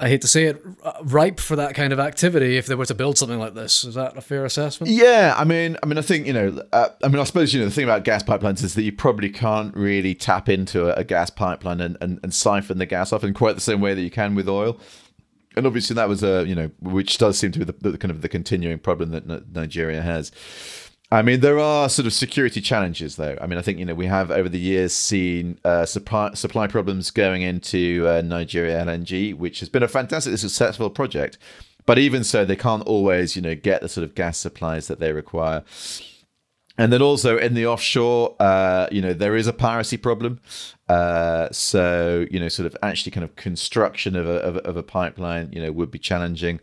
I 0.00 0.08
hate 0.08 0.20
to 0.20 0.28
say 0.28 0.46
it, 0.46 0.62
ripe 1.02 1.40
for 1.40 1.56
that 1.56 1.74
kind 1.74 1.94
of 1.94 2.00
activity 2.00 2.58
if 2.58 2.66
they 2.66 2.74
were 2.74 2.84
to 2.84 2.94
build 2.94 3.16
something 3.16 3.38
like 3.38 3.54
this. 3.54 3.84
Is 3.84 3.94
that 3.94 4.18
a 4.18 4.20
fair 4.20 4.44
assessment? 4.44 4.92
Yeah, 4.92 5.34
I 5.34 5.44
mean, 5.44 5.78
I 5.82 5.86
mean, 5.86 5.96
I 5.96 6.02
think 6.02 6.26
you 6.26 6.32
know, 6.32 6.62
uh, 6.72 6.88
I 7.02 7.08
mean, 7.08 7.18
I 7.18 7.24
suppose 7.24 7.54
you 7.54 7.60
know 7.60 7.66
the 7.66 7.72
thing 7.72 7.84
about 7.84 8.04
gas 8.04 8.22
pipelines 8.22 8.62
is 8.62 8.74
that 8.74 8.82
you 8.82 8.92
probably 8.92 9.30
can't 9.30 9.74
really 9.74 10.14
tap 10.14 10.48
into 10.48 10.88
a, 10.88 11.00
a 11.00 11.04
gas 11.04 11.30
pipeline 11.30 11.80
and, 11.80 11.96
and, 12.02 12.20
and 12.22 12.34
siphon 12.34 12.78
the 12.78 12.86
gas 12.86 13.12
off 13.12 13.24
in 13.24 13.32
quite 13.32 13.54
the 13.54 13.62
same 13.62 13.80
way 13.80 13.94
that 13.94 14.02
you 14.02 14.10
can 14.10 14.34
with 14.34 14.48
oil 14.48 14.78
and 15.58 15.66
obviously 15.66 15.94
that 15.94 16.08
was 16.08 16.22
a 16.22 16.46
you 16.46 16.54
know 16.54 16.70
which 16.80 17.18
does 17.18 17.38
seem 17.38 17.52
to 17.52 17.58
be 17.58 17.64
the, 17.64 17.90
the 17.90 17.98
kind 17.98 18.10
of 18.10 18.22
the 18.22 18.28
continuing 18.28 18.78
problem 18.78 19.10
that 19.10 19.54
Nigeria 19.54 20.00
has. 20.00 20.32
I 21.10 21.22
mean, 21.22 21.40
there 21.40 21.58
are 21.58 21.88
sort 21.88 22.04
of 22.04 22.12
security 22.12 22.60
challenges, 22.60 23.16
though. 23.16 23.38
I 23.40 23.46
mean, 23.46 23.58
I 23.58 23.62
think 23.62 23.78
you 23.78 23.86
know 23.86 23.94
we 23.94 24.06
have 24.06 24.30
over 24.30 24.48
the 24.48 24.58
years 24.58 24.92
seen 24.92 25.58
uh, 25.64 25.86
supply 25.86 26.34
supply 26.34 26.66
problems 26.66 27.10
going 27.10 27.42
into 27.42 28.06
uh, 28.06 28.20
Nigeria 28.22 28.84
LNG, 28.84 29.34
which 29.34 29.60
has 29.60 29.70
been 29.70 29.82
a 29.82 29.88
fantastic, 29.88 30.36
successful 30.36 30.90
project. 30.90 31.38
But 31.86 31.98
even 31.98 32.24
so, 32.24 32.44
they 32.44 32.56
can't 32.56 32.86
always 32.86 33.36
you 33.36 33.42
know 33.42 33.54
get 33.54 33.80
the 33.80 33.88
sort 33.88 34.04
of 34.04 34.14
gas 34.14 34.36
supplies 34.36 34.88
that 34.88 35.00
they 35.00 35.12
require. 35.12 35.64
And 36.78 36.92
then 36.92 37.02
also 37.02 37.36
in 37.36 37.54
the 37.54 37.66
offshore, 37.66 38.36
uh, 38.38 38.86
you 38.92 39.02
know, 39.02 39.12
there 39.12 39.34
is 39.34 39.48
a 39.48 39.52
piracy 39.52 39.96
problem. 39.96 40.40
Uh, 40.88 41.48
so, 41.50 42.24
you 42.30 42.38
know, 42.38 42.48
sort 42.48 42.66
of 42.66 42.76
actually 42.82 43.10
kind 43.10 43.24
of 43.24 43.34
construction 43.36 44.14
of 44.16 44.26
a, 44.26 44.38
of, 44.38 44.56
of 44.58 44.76
a 44.76 44.82
pipeline, 44.82 45.50
you 45.52 45.60
know, 45.60 45.72
would 45.72 45.90
be 45.90 45.98
challenging. 45.98 46.60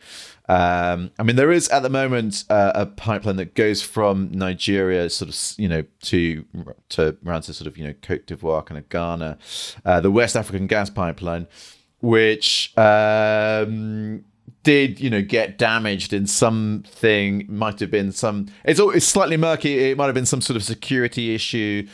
Um, 0.47 1.11
I 1.19 1.23
mean, 1.23 1.35
there 1.35 1.51
is 1.51 1.67
at 1.69 1.83
the 1.83 1.89
moment 1.89 2.45
uh, 2.49 2.71
a 2.73 2.85
pipeline 2.85 3.35
that 3.35 3.55
goes 3.55 3.81
from 3.81 4.31
Nigeria, 4.31 5.09
sort 5.09 5.29
of, 5.29 5.59
you 5.59 5.67
know, 5.67 5.83
to 6.03 6.45
to 6.89 7.17
around 7.25 7.41
to 7.43 7.53
sort 7.53 7.67
of, 7.67 7.77
you 7.77 7.85
know, 7.85 7.93
Cote 8.01 8.25
d'Ivoire, 8.25 8.65
kind 8.65 8.77
of 8.77 8.87
Ghana, 8.89 9.37
uh, 9.83 9.99
the 9.99 10.11
West 10.11 10.35
African 10.35 10.65
gas 10.67 10.89
pipeline, 10.89 11.47
which 11.99 12.75
um, 12.77 14.23
did 14.63 14.99
you 14.99 15.09
know 15.09 15.21
get 15.21 15.57
damaged 15.57 16.11
in 16.11 16.25
something 16.25 17.45
might 17.47 17.79
have 17.79 17.91
been 17.91 18.11
some 18.11 18.47
it's 18.63 18.79
it's 18.79 19.05
slightly 19.05 19.37
murky 19.37 19.91
it 19.91 19.97
might 19.97 20.05
have 20.05 20.15
been 20.15 20.25
some 20.25 20.41
sort 20.41 20.57
of 20.57 20.63
security 20.63 21.35
issue 21.35 21.87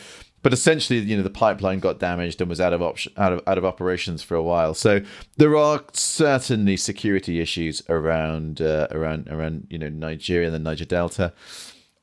but 0.44 0.54
essentially 0.54 1.00
you 1.00 1.16
know 1.16 1.24
the 1.24 1.30
pipeline 1.30 1.80
got 1.80 2.00
damaged 2.00 2.42
and 2.42 2.50
was 2.50 2.60
out 2.60 2.74
of 2.74 2.82
option 2.82 3.14
out 3.18 3.34
of 3.34 3.42
out 3.48 3.58
of 3.58 3.66
operations 3.66 4.24
for 4.24 4.36
a 4.36 4.44
while. 4.44 4.74
So 4.74 5.02
there 5.38 5.56
are 5.56 5.84
certainly 5.94 6.78
security 6.78 7.40
issues 7.40 7.82
around 7.90 8.62
uh, 8.62 8.88
around 8.92 9.28
around 9.30 9.68
you 9.70 9.78
know 9.78 9.90
Nigeria 9.90 10.48
and 10.48 10.56
the 10.56 10.60
Niger 10.60 10.86
Delta. 10.86 11.34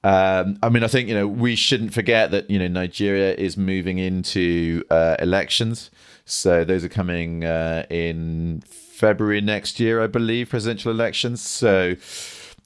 Um, 0.04 0.58
I 0.62 0.68
mean, 0.68 0.84
I 0.84 0.88
think 0.88 1.08
you 1.08 1.14
know 1.14 1.26
we 1.26 1.56
shouldn't 1.56 1.92
forget 1.92 2.30
that 2.30 2.48
you 2.50 2.58
know 2.58 2.68
Nigeria 2.68 3.34
is 3.34 3.56
moving 3.56 3.98
into 3.98 4.84
uh, 4.90 5.16
elections, 5.18 5.90
so 6.24 6.64
those 6.64 6.84
are 6.84 6.88
coming 6.88 7.44
uh, 7.44 7.84
in 7.90 8.62
February 8.98 9.40
next 9.40 9.80
year, 9.80 10.02
I 10.02 10.08
believe, 10.08 10.50
presidential 10.50 10.90
elections. 10.90 11.40
So 11.40 11.94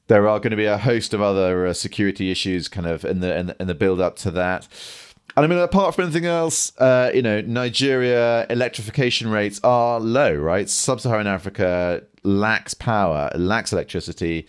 there 0.08 0.26
are 0.28 0.38
going 0.38 0.50
to 0.50 0.56
be 0.56 0.64
a 0.66 0.78
host 0.78 1.14
of 1.14 1.20
other 1.20 1.66
uh, 1.66 1.72
security 1.72 2.30
issues, 2.30 2.68
kind 2.68 2.86
of 2.86 3.04
in 3.04 3.20
the 3.20 3.38
in 3.38 3.54
in 3.60 3.66
the 3.66 3.74
build 3.74 4.00
up 4.00 4.16
to 4.16 4.30
that. 4.32 4.66
And 5.36 5.44
I 5.46 5.48
mean, 5.48 5.58
apart 5.58 5.94
from 5.94 6.04
anything 6.04 6.26
else, 6.26 6.76
uh, 6.78 7.10
you 7.14 7.22
know, 7.22 7.40
Nigeria 7.40 8.46
electrification 8.50 9.30
rates 9.30 9.60
are 9.64 9.98
low, 9.98 10.34
right? 10.34 10.68
Sub-Saharan 10.68 11.26
Africa 11.26 12.02
lacks 12.22 12.74
power, 12.74 13.30
lacks 13.34 13.72
electricity. 13.72 14.46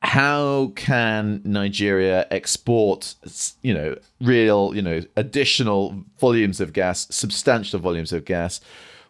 How 0.00 0.72
can 0.74 1.42
Nigeria 1.44 2.26
export, 2.30 3.14
you 3.62 3.72
know, 3.72 3.96
real, 4.20 4.74
you 4.74 4.82
know, 4.82 5.02
additional 5.16 6.04
volumes 6.18 6.60
of 6.60 6.72
gas, 6.72 7.06
substantial 7.10 7.78
volumes 7.78 8.12
of 8.12 8.24
gas? 8.24 8.60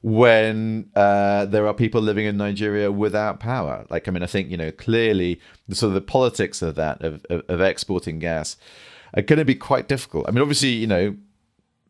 When 0.07 0.88
uh, 0.95 1.47
there 1.47 1.66
are 1.66 1.75
people 1.75 2.01
living 2.01 2.27
in 2.27 2.37
Nigeria 2.37 2.92
without 2.92 3.40
power. 3.40 3.85
Like, 3.90 4.07
I 4.07 4.12
mean, 4.12 4.23
I 4.23 4.27
think 4.27 4.49
you 4.53 4.57
know 4.57 4.71
clearly 4.71 5.40
the 5.66 5.75
sort 5.75 5.88
of 5.88 5.95
the 5.95 6.01
politics 6.01 6.62
of 6.62 6.77
that 6.77 7.03
of, 7.03 7.27
of, 7.29 7.42
of 7.49 7.61
exporting 7.61 8.21
gas 8.21 8.57
are 9.14 9.23
going 9.23 9.40
to 9.40 9.45
be 9.45 9.57
quite 9.57 9.88
difficult. 9.88 10.29
I 10.29 10.31
mean, 10.31 10.42
obviously, 10.42 10.69
you 10.69 10.87
know, 10.87 11.16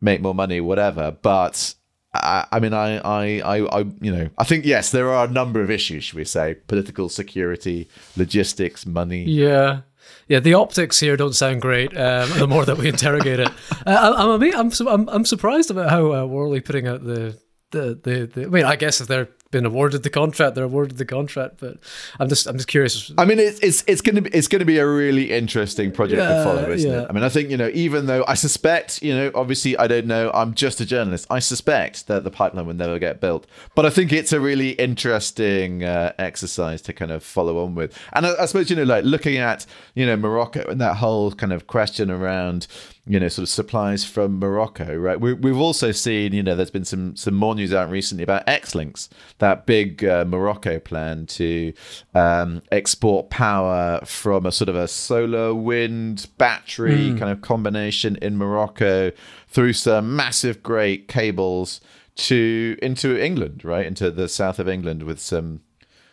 make 0.01 0.19
more 0.19 0.33
money, 0.33 0.59
whatever, 0.59 1.15
but. 1.21 1.75
I, 2.19 2.59
mean, 2.59 2.73
I, 2.73 2.97
I, 2.97 3.41
I, 3.41 3.65
I, 3.67 3.79
you 4.01 4.11
know, 4.11 4.29
I 4.39 4.43
think 4.43 4.65
yes, 4.65 4.89
there 4.89 5.13
are 5.13 5.27
a 5.27 5.29
number 5.29 5.61
of 5.61 5.69
issues. 5.69 6.05
Should 6.05 6.15
we 6.15 6.25
say 6.25 6.55
political 6.65 7.09
security, 7.09 7.87
logistics, 8.15 8.87
money? 8.87 9.23
Yeah, 9.25 9.81
yeah, 10.27 10.39
the 10.39 10.55
optics 10.55 10.99
here 10.99 11.15
don't 11.15 11.35
sound 11.35 11.61
great. 11.61 11.95
Um, 11.95 12.29
the 12.39 12.47
more 12.47 12.65
that 12.65 12.79
we 12.79 12.87
interrogate 12.87 13.41
it, 13.41 13.49
uh, 13.85 14.15
I, 14.17 14.23
I'm, 14.23 14.41
I'm, 14.41 14.87
I'm, 14.87 15.09
I'm 15.09 15.25
surprised 15.25 15.69
about 15.69 15.91
how 15.91 16.11
uh, 16.11 16.25
Worley 16.25 16.59
putting 16.59 16.87
out 16.87 17.03
the 17.03 17.37
the, 17.71 17.99
the, 18.01 18.25
the 18.33 18.43
I 18.45 18.49
mean, 18.49 18.65
I 18.65 18.75
guess 18.75 19.01
if 19.01 19.07
they're 19.07 19.29
been 19.51 19.65
awarded 19.65 20.03
the 20.03 20.09
contract, 20.09 20.55
they're 20.55 20.65
awarded 20.65 20.97
the 20.97 21.05
contract. 21.05 21.57
But 21.59 21.77
I'm 22.19 22.29
just 22.29 22.47
I'm 22.47 22.57
just 22.57 22.67
curious. 22.67 23.11
I 23.17 23.25
mean, 23.25 23.39
it's 23.39 23.59
it's 23.59 23.83
it's 23.87 24.01
gonna 24.01 24.21
be 24.21 24.29
it's 24.31 24.47
gonna 24.47 24.65
be 24.65 24.77
a 24.77 24.87
really 24.87 25.31
interesting 25.31 25.91
project 25.91 26.19
Yeah, 26.21 26.37
to 26.37 26.43
follow, 26.43 26.71
isn't 26.71 26.89
yeah. 26.89 27.03
it? 27.03 27.07
I 27.09 27.13
mean, 27.13 27.23
I 27.23 27.29
think 27.29 27.49
you 27.49 27.57
know, 27.57 27.69
even 27.73 28.07
though 28.07 28.25
I 28.27 28.33
suspect, 28.33 29.01
you 29.01 29.15
know, 29.15 29.31
obviously 29.35 29.77
I 29.77 29.87
don't 29.87 30.07
know, 30.07 30.31
I'm 30.33 30.53
just 30.53 30.81
a 30.81 30.85
journalist. 30.85 31.27
I 31.29 31.39
suspect 31.39 32.07
that 32.07 32.23
the 32.23 32.31
pipeline 32.31 32.65
will 32.65 32.73
never 32.73 32.99
get 32.99 33.21
built, 33.21 33.47
but 33.75 33.85
I 33.85 33.89
think 33.89 34.11
it's 34.11 34.33
a 34.33 34.39
really 34.39 34.71
interesting 34.71 35.83
uh, 35.83 36.13
exercise 36.19 36.81
to 36.83 36.93
kind 36.93 37.11
of 37.11 37.23
follow 37.23 37.63
on 37.63 37.75
with. 37.75 37.97
And 38.13 38.25
I, 38.25 38.43
I 38.43 38.45
suppose 38.45 38.69
you 38.69 38.75
know, 38.75 38.83
like 38.83 39.05
looking 39.05 39.37
at 39.37 39.65
you 39.95 40.05
know 40.05 40.17
Morocco 40.17 40.65
and 40.69 40.81
that 40.81 40.97
whole 40.97 41.31
kind 41.31 41.53
of 41.53 41.67
question 41.67 42.11
around 42.11 42.67
you 43.07 43.19
know 43.19 43.27
sort 43.27 43.43
of 43.43 43.49
supplies 43.49 44.03
from 44.03 44.39
Morocco, 44.39 44.95
right? 44.95 45.19
We, 45.19 45.33
we've 45.33 45.57
also 45.57 45.91
seen 45.91 46.33
you 46.33 46.43
know 46.43 46.55
there's 46.55 46.71
been 46.71 46.85
some 46.85 47.15
some 47.15 47.33
more 47.33 47.55
news 47.55 47.73
out 47.73 47.89
recently 47.89 48.23
about 48.23 48.45
Xlinks, 48.45 49.07
that 49.39 49.65
big 49.65 50.03
uh, 50.03 50.25
Morocco 50.25 50.79
plan 50.79 51.25
to 51.27 51.73
um, 52.13 52.61
export 52.71 53.29
power 53.29 54.01
from 54.05 54.45
a 54.45 54.51
sort 54.51 54.69
of 54.69 54.75
a 54.75 54.87
solar 54.87 55.53
wind 55.53 56.27
battery 56.37 57.15
kind 57.17 57.31
of 57.31 57.41
combination 57.41 58.17
in 58.17 58.37
Morocco 58.37 59.11
through 59.47 59.73
some 59.73 60.15
massive 60.15 60.61
great 60.61 61.07
cables 61.07 61.79
to 62.15 62.77
into 62.81 63.23
England, 63.23 63.63
right? 63.63 63.85
Into 63.85 64.11
the 64.11 64.27
south 64.27 64.59
of 64.59 64.67
England 64.67 65.03
with 65.03 65.19
some 65.19 65.61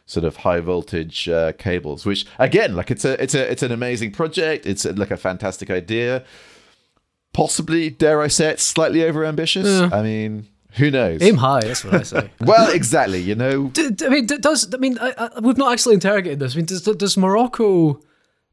sort 0.07 0.25
of 0.25 0.37
high 0.37 0.61
voltage 0.61 1.31
uh, 1.31 1.51
cables 1.53 2.05
which 2.05 2.27
again 2.39 2.77
like 2.77 2.91
it's 2.91 3.07
a 3.07 3.23
it's 3.23 3.35
a 3.35 3.51
it's 3.51 3.63
an 3.63 3.73
amazing 3.73 4.13
project. 4.13 4.67
It's 4.67 4.85
like 4.85 5.11
a 5.11 5.17
fantastic 5.17 5.71
idea 5.71 6.25
possibly 7.35 7.90
dare 7.90 8.23
i 8.23 8.29
say 8.29 8.49
it 8.49 8.61
slightly 8.61 9.05
over 9.05 9.25
ambitious 9.25 9.68
i 9.92 10.03
mean 10.03 10.47
who 10.77 10.90
knows 10.90 11.23
Aim 11.23 11.37
high, 11.37 11.61
that's 11.61 11.85
what 11.85 11.94
I 11.94 12.03
say. 12.03 12.31
well 12.40 12.68
exactly 12.73 13.20
you 13.20 13.37
know 13.37 13.70
I 13.77 14.09
mean, 14.09 14.27
d- 14.27 14.38
does 14.38 14.73
I 14.75 14.79
mean 14.79 14.99
I, 14.99 15.12
I, 15.18 15.40
we've 15.40 15.57
not 15.57 15.73
actually 15.73 15.94
interrogated 15.94 16.40
this. 16.40 16.55
I 16.55 16.57
mean, 16.57 16.66
does 16.66 16.83
does 16.83 17.16
Morocco 17.16 18.01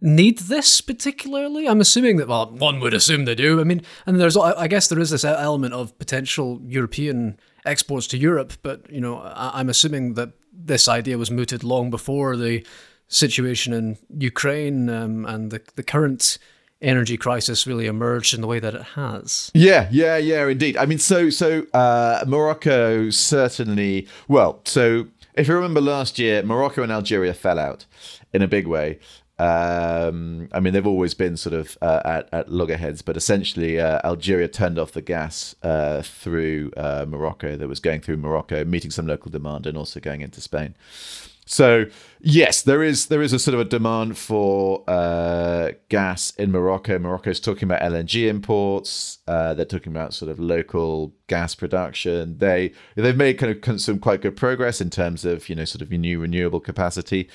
need 0.02 0.40
this 0.40 0.82
particularly? 0.82 1.68
I'm 1.68 1.82
assuming 1.82 2.18
that. 2.18 2.28
Well, 2.28 2.52
one 2.52 2.80
would 2.80 2.94
assume 2.94 3.26
they 3.26 3.36
do. 3.36 3.60
I 3.60 3.64
mean, 3.64 3.82
and 4.06 4.20
there's 4.20 4.38
I 4.38 4.54
I 4.54 4.68
guess 4.68 4.88
there 4.88 5.00
is 5.00 5.10
this 5.10 5.24
element 5.24 5.74
of 5.74 5.98
potential 5.98 6.62
European 6.66 7.40
exports 7.66 8.08
to 8.08 8.18
Europe, 8.18 8.54
but 8.62 8.90
you 8.92 9.02
know, 9.02 9.18
I, 9.18 9.60
I'm 9.60 9.70
assuming 9.70 10.16
that 10.16 10.34
this 10.54 10.88
idea 10.88 11.18
was 11.18 11.32
mooted 11.32 11.64
long 11.64 11.90
before 11.90 12.36
the 12.36 12.66
situation 13.08 13.74
in 13.74 13.98
Ukraine 14.18 14.90
um, 14.90 15.26
and 15.26 15.52
the 15.52 15.62
the 15.76 15.84
current 15.84 16.38
energy 16.82 17.18
crisis 17.18 17.68
really 17.68 17.88
emerged 17.88 18.34
in 18.34 18.42
the 18.42 18.48
way 18.48 18.60
that 18.60 18.74
it 18.74 18.84
has. 18.96 19.52
Yeah, 19.54 19.88
yeah, 19.92 20.18
yeah, 20.18 20.48
indeed. 20.48 20.78
I 20.78 20.86
mean, 20.86 21.00
so 21.00 21.30
so 21.30 21.66
uh, 21.74 22.24
Morocco 22.28 23.10
certainly. 23.10 24.08
Well, 24.28 24.62
so 24.66 25.08
if 25.36 25.48
you 25.48 25.56
remember 25.56 25.82
last 25.82 26.20
year, 26.20 26.44
Morocco 26.44 26.84
and 26.84 26.92
Algeria 26.92 27.34
fell 27.34 27.60
out 27.60 27.86
in 28.34 28.42
a 28.42 28.48
big 28.48 28.68
way. 28.68 29.00
Um, 29.40 30.50
I 30.52 30.60
mean, 30.60 30.74
they've 30.74 30.86
always 30.86 31.16
been 31.16 31.36
sort 31.36 31.54
of 31.54 31.76
uh, 31.82 32.02
at, 32.06 32.30
at 32.32 32.52
loggerheads, 32.52 33.02
but 33.02 33.18
essentially, 33.18 33.80
uh, 33.80 34.00
Algeria 34.04 34.48
turned 34.48 34.78
off 34.78 34.92
the 34.92 35.02
gas 35.02 35.56
uh, 35.64 36.04
through 36.04 36.72
uh, 36.78 37.06
Morocco 37.08 37.58
that 37.58 37.68
was 37.68 37.80
going 37.80 38.02
through 38.02 38.18
Morocco, 38.18 38.64
meeting 38.64 38.92
some 38.92 39.08
local 39.08 39.32
demand 39.32 39.66
and 39.66 39.76
also 39.76 40.00
going 40.00 40.22
into 40.22 40.42
Spain. 40.42 40.76
So 41.52 41.88
yes, 42.22 42.62
there 42.62 42.82
is 42.82 43.08
there 43.08 43.22
is 43.22 43.34
a 43.34 43.40
sort 43.40 43.56
of 43.56 43.60
a 43.60 43.66
demand 43.66 44.18
for 44.18 44.86
uh, 44.88 45.72
gas 45.90 46.32
in 46.38 46.50
Morocco. 46.50 46.98
Morocco's 46.98 47.42
talking 47.42 47.64
about 47.64 47.82
LNG 47.82 48.30
imports. 48.30 49.20
Uh, 49.28 49.54
they're 49.54 49.66
talking 49.66 49.92
about 49.92 50.14
sort 50.14 50.32
of 50.32 50.40
local 50.40 51.14
gas 51.28 51.54
production. 51.54 52.38
They 52.38 52.72
they've 52.96 53.18
made 53.18 53.38
kind 53.38 53.54
of 53.54 53.82
some 53.82 54.00
quite 54.00 54.22
good 54.22 54.38
progress 54.38 54.80
in 54.80 54.90
terms 54.90 55.26
of 55.26 55.50
you 55.50 55.56
know 55.56 55.66
sort 55.66 55.82
of 55.82 55.92
new 55.92 56.22
renewable 56.22 56.62
capacity. 56.62 57.28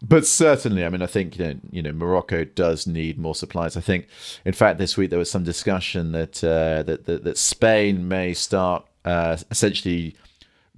But 0.00 0.24
certainly, 0.24 0.86
I 0.86 0.88
mean, 0.88 1.02
I 1.02 1.06
think 1.06 1.38
you 1.38 1.44
know, 1.44 1.54
you 1.70 1.82
know 1.82 1.92
Morocco 1.92 2.44
does 2.44 2.86
need 2.86 3.18
more 3.18 3.34
supplies. 3.34 3.76
I 3.76 3.82
think, 3.82 4.06
in 4.46 4.54
fact, 4.54 4.78
this 4.78 4.96
week 4.96 5.10
there 5.10 5.18
was 5.18 5.30
some 5.30 5.44
discussion 5.44 6.12
that 6.12 6.42
uh, 6.42 6.84
that, 6.84 7.04
that 7.04 7.24
that 7.24 7.36
Spain 7.36 8.08
may 8.08 8.32
start 8.32 8.86
uh, 9.04 9.36
essentially 9.50 10.16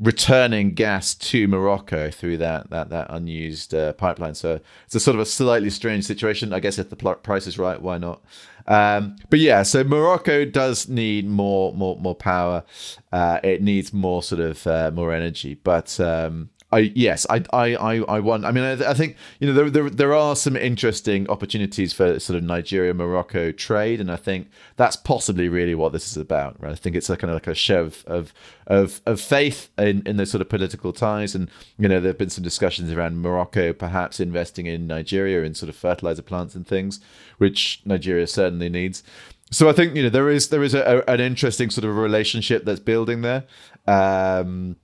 returning 0.00 0.72
gas 0.72 1.14
to 1.14 1.46
Morocco 1.46 2.10
through 2.10 2.38
that 2.38 2.70
that 2.70 2.88
that 2.88 3.06
unused 3.10 3.74
uh, 3.74 3.92
pipeline. 3.92 4.34
So 4.34 4.60
it's 4.86 4.94
a 4.94 5.00
sort 5.00 5.14
of 5.14 5.20
a 5.20 5.26
slightly 5.26 5.70
strange 5.70 6.04
situation. 6.04 6.52
I 6.52 6.60
guess 6.60 6.78
if 6.78 6.90
the 6.90 6.96
price 6.96 7.46
is 7.46 7.58
right, 7.58 7.80
why 7.80 7.98
not? 7.98 8.22
Um, 8.66 9.16
but 9.28 9.38
yeah, 9.38 9.62
so 9.62 9.84
Morocco 9.84 10.44
does 10.44 10.88
need 10.88 11.26
more 11.26 11.72
more 11.74 11.96
more 11.98 12.14
power. 12.14 12.64
Uh, 13.12 13.40
it 13.44 13.62
needs 13.62 13.92
more 13.92 14.22
sort 14.22 14.40
of 14.40 14.66
uh, 14.66 14.90
more 14.92 15.12
energy, 15.12 15.54
but. 15.54 16.00
Um, 16.00 16.50
I 16.72 16.92
yes, 16.94 17.26
I 17.28 17.42
I 17.52 17.74
I, 17.74 17.96
I 17.96 18.20
want. 18.20 18.44
I 18.44 18.52
mean, 18.52 18.62
I, 18.62 18.90
I 18.90 18.94
think 18.94 19.16
you 19.40 19.48
know 19.48 19.52
there, 19.52 19.70
there 19.70 19.90
there 19.90 20.14
are 20.14 20.37
some 20.37 20.56
interesting 20.56 21.28
opportunities 21.28 21.92
for 21.92 22.20
sort 22.20 22.37
of 22.37 22.44
Nigeria 22.44 22.94
Morocco 22.94 23.50
trade, 23.50 24.00
and 24.00 24.11
I 24.11 24.16
think 24.16 24.48
that's 24.76 24.94
possibly 24.96 25.48
really 25.48 25.74
what 25.74 25.92
this 25.92 26.09
is 26.09 26.16
about. 26.16 26.61
Right? 26.62 26.72
I 26.72 26.76
think 26.76 26.94
it's 26.94 27.11
a 27.11 27.16
kind 27.16 27.30
of 27.30 27.35
like 27.35 27.48
a 27.48 27.54
show 27.54 27.83
of 27.83 28.04
of 28.06 28.33
of, 28.68 29.00
of 29.04 29.20
faith 29.20 29.70
in 29.78 30.02
in 30.06 30.16
those 30.16 30.30
sort 30.30 30.42
of 30.42 30.48
political 30.48 30.92
ties, 30.92 31.35
and 31.35 31.50
you 31.76 31.88
know 31.88 32.00
there 32.00 32.11
have 32.11 32.18
been 32.18 32.30
some 32.30 32.44
discussions 32.44 32.92
around 32.92 33.20
Morocco 33.20 33.72
perhaps 33.72 34.20
investing 34.20 34.66
in 34.66 34.87
Nigeria 34.87 35.42
in 35.42 35.54
sort 35.54 35.70
of 35.70 35.76
fertilizer 35.76 36.22
plants 36.22 36.54
and 36.54 36.66
things, 36.66 37.00
which 37.38 37.83
Nigeria 37.85 38.28
certainly 38.28 38.68
needs. 38.68 39.02
So 39.50 39.68
I 39.68 39.72
think 39.72 39.96
you 39.96 40.04
know 40.04 40.09
there 40.09 40.30
is 40.30 40.50
there 40.50 40.62
is 40.62 40.74
a, 40.74 41.02
a, 41.09 41.12
an 41.12 41.20
interesting 41.20 41.70
sort 41.70 41.85
of 41.85 41.96
relationship 41.96 42.64
that's 42.64 42.78
building 42.78 43.22
there. 43.22 43.44
Um, 43.88 44.76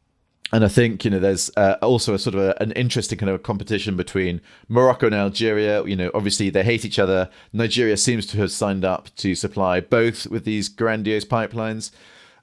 and 0.52 0.64
I 0.64 0.68
think 0.68 1.04
you 1.04 1.10
know 1.10 1.18
there's 1.18 1.50
uh, 1.56 1.76
also 1.82 2.14
a 2.14 2.18
sort 2.18 2.34
of 2.34 2.40
a, 2.40 2.62
an 2.62 2.72
interesting 2.72 3.18
kind 3.18 3.30
of 3.30 3.42
competition 3.42 3.96
between 3.96 4.40
Morocco 4.68 5.06
and 5.06 5.14
Algeria. 5.14 5.84
You 5.84 5.96
know, 5.96 6.10
obviously 6.14 6.50
they 6.50 6.62
hate 6.62 6.84
each 6.84 6.98
other. 6.98 7.28
Nigeria 7.52 7.96
seems 7.96 8.26
to 8.26 8.38
have 8.38 8.52
signed 8.52 8.84
up 8.84 9.14
to 9.16 9.34
supply 9.34 9.80
both 9.80 10.26
with 10.28 10.44
these 10.44 10.68
grandiose 10.68 11.24
pipelines. 11.24 11.90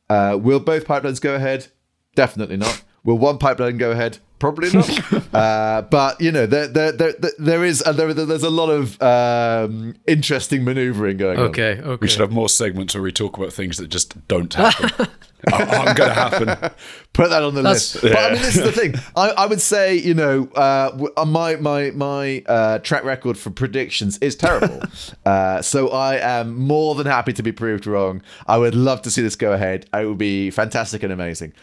Uh, 0.09 0.37
will 0.39 0.59
both 0.59 0.85
pipelines 0.85 1.21
go 1.21 1.35
ahead? 1.35 1.67
Definitely 2.15 2.57
not. 2.57 2.83
Will 3.05 3.17
one 3.17 3.37
pipeline 3.37 3.77
go 3.77 3.91
ahead? 3.91 4.19
Probably 4.39 4.69
not. 4.71 5.13
uh, 5.33 5.83
but 5.83 6.19
you 6.19 6.31
know, 6.31 6.45
there 6.45 6.67
there 6.67 6.91
there, 6.91 7.13
there 7.39 7.63
is 7.63 7.81
uh, 7.85 7.93
there, 7.93 8.13
there's 8.13 8.43
a 8.43 8.49
lot 8.49 8.69
of 8.69 9.01
um, 9.01 9.95
interesting 10.07 10.65
manoeuvring 10.65 11.17
going 11.17 11.39
on. 11.39 11.45
Okay, 11.45 11.79
okay. 11.79 12.01
We 12.01 12.09
should 12.09 12.19
have 12.19 12.31
more 12.31 12.49
segments 12.49 12.93
where 12.93 13.01
we 13.01 13.13
talk 13.13 13.37
about 13.37 13.53
things 13.53 13.77
that 13.77 13.87
just 13.87 14.27
don't 14.27 14.53
happen. 14.53 15.07
aren't 15.51 15.97
going 15.97 16.09
to 16.09 16.13
happen. 16.13 16.47
Put 17.13 17.29
that 17.29 17.43
on 17.43 17.53
the 17.55 17.61
That's- 17.61 17.95
list. 17.95 18.01
But 18.03 18.17
I 18.17 18.33
mean, 18.33 18.41
this 18.41 18.55
is 18.55 18.63
the 18.63 18.71
thing. 18.71 18.95
I, 19.15 19.29
I 19.29 19.45
would 19.45 19.61
say, 19.61 19.95
you 19.95 20.13
know, 20.13 20.49
uh, 20.55 21.07
uh, 21.17 21.25
my 21.25 21.55
my 21.57 21.91
my 21.91 22.43
uh, 22.45 22.79
track 22.79 23.03
record 23.03 23.37
for 23.37 23.49
predictions 23.49 24.17
is 24.19 24.35
terrible. 24.35 24.81
uh, 25.25 25.61
so 25.61 25.89
I 25.89 26.15
am 26.17 26.55
more 26.55 26.95
than 26.95 27.07
happy 27.07 27.33
to 27.33 27.43
be 27.43 27.51
proved 27.51 27.85
wrong. 27.85 28.21
I 28.47 28.57
would 28.57 28.75
love 28.75 29.01
to 29.03 29.11
see 29.11 29.21
this 29.21 29.35
go 29.35 29.53
ahead. 29.53 29.85
It 29.93 30.05
would 30.05 30.17
be 30.17 30.49
fantastic 30.49 31.03
and 31.03 31.11
amazing. 31.11 31.53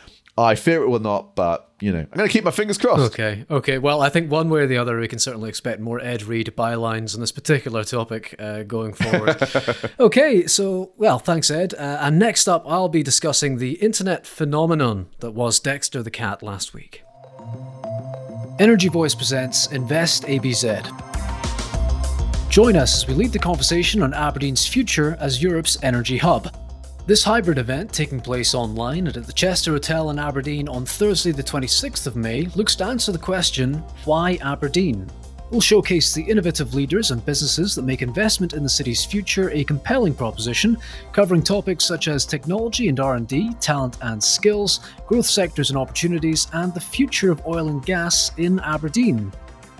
I 0.40 0.54
fear 0.54 0.82
it 0.82 0.88
will 0.88 1.00
not, 1.00 1.34
but 1.34 1.70
you 1.80 1.92
know, 1.92 2.00
I'm 2.00 2.16
going 2.16 2.28
to 2.28 2.32
keep 2.32 2.44
my 2.44 2.50
fingers 2.50 2.78
crossed. 2.78 3.12
Okay, 3.12 3.44
okay. 3.50 3.78
Well, 3.78 4.02
I 4.02 4.10
think 4.10 4.30
one 4.30 4.50
way 4.50 4.60
or 4.60 4.66
the 4.66 4.76
other, 4.76 4.98
we 4.98 5.08
can 5.08 5.18
certainly 5.18 5.48
expect 5.48 5.80
more 5.80 6.00
Ed 6.00 6.22
Reed 6.22 6.52
bylines 6.56 7.14
on 7.14 7.20
this 7.20 7.32
particular 7.32 7.84
topic 7.84 8.34
uh, 8.38 8.62
going 8.64 8.92
forward. 8.92 9.42
okay, 10.00 10.46
so, 10.46 10.92
well, 10.96 11.18
thanks, 11.18 11.50
Ed. 11.50 11.74
Uh, 11.74 11.98
and 12.00 12.18
next 12.18 12.48
up, 12.48 12.64
I'll 12.66 12.88
be 12.88 13.02
discussing 13.02 13.56
the 13.56 13.72
internet 13.74 14.26
phenomenon 14.26 15.08
that 15.20 15.32
was 15.32 15.58
Dexter 15.58 16.02
the 16.02 16.10
Cat 16.10 16.42
last 16.42 16.74
week. 16.74 17.02
Energy 18.58 18.88
Voice 18.88 19.14
presents 19.14 19.68
Invest 19.68 20.24
ABZ. 20.24 20.86
Join 22.50 22.76
us 22.76 23.02
as 23.02 23.08
we 23.08 23.14
lead 23.14 23.32
the 23.32 23.38
conversation 23.38 24.02
on 24.02 24.12
Aberdeen's 24.12 24.66
future 24.66 25.16
as 25.18 25.42
Europe's 25.42 25.78
energy 25.82 26.18
hub. 26.18 26.54
This 27.06 27.24
hybrid 27.24 27.58
event, 27.58 27.92
taking 27.92 28.20
place 28.20 28.54
online 28.54 29.06
and 29.06 29.16
at 29.16 29.26
the 29.26 29.32
Chester 29.32 29.72
Hotel 29.72 30.10
in 30.10 30.18
Aberdeen 30.18 30.68
on 30.68 30.84
Thursday, 30.84 31.32
the 31.32 31.42
26th 31.42 32.06
of 32.06 32.14
May, 32.14 32.46
looks 32.54 32.76
to 32.76 32.84
answer 32.84 33.10
the 33.10 33.18
question 33.18 33.82
why 34.04 34.38
Aberdeen? 34.42 35.10
We'll 35.50 35.60
showcase 35.60 36.14
the 36.14 36.22
innovative 36.22 36.74
leaders 36.74 37.10
and 37.10 37.24
businesses 37.24 37.74
that 37.74 37.82
make 37.82 38.02
investment 38.02 38.52
in 38.52 38.62
the 38.62 38.68
city's 38.68 39.04
future 39.04 39.50
a 39.50 39.64
compelling 39.64 40.14
proposition, 40.14 40.78
covering 41.12 41.42
topics 41.42 41.84
such 41.84 42.06
as 42.06 42.24
technology 42.24 42.88
and 42.88 43.00
R&D, 43.00 43.54
talent 43.60 43.96
and 44.02 44.22
skills, 44.22 44.80
growth 45.06 45.26
sectors 45.26 45.70
and 45.70 45.78
opportunities, 45.78 46.46
and 46.52 46.72
the 46.72 46.80
future 46.80 47.32
of 47.32 47.44
oil 47.46 47.68
and 47.68 47.84
gas 47.84 48.30
in 48.36 48.60
Aberdeen. 48.60 49.32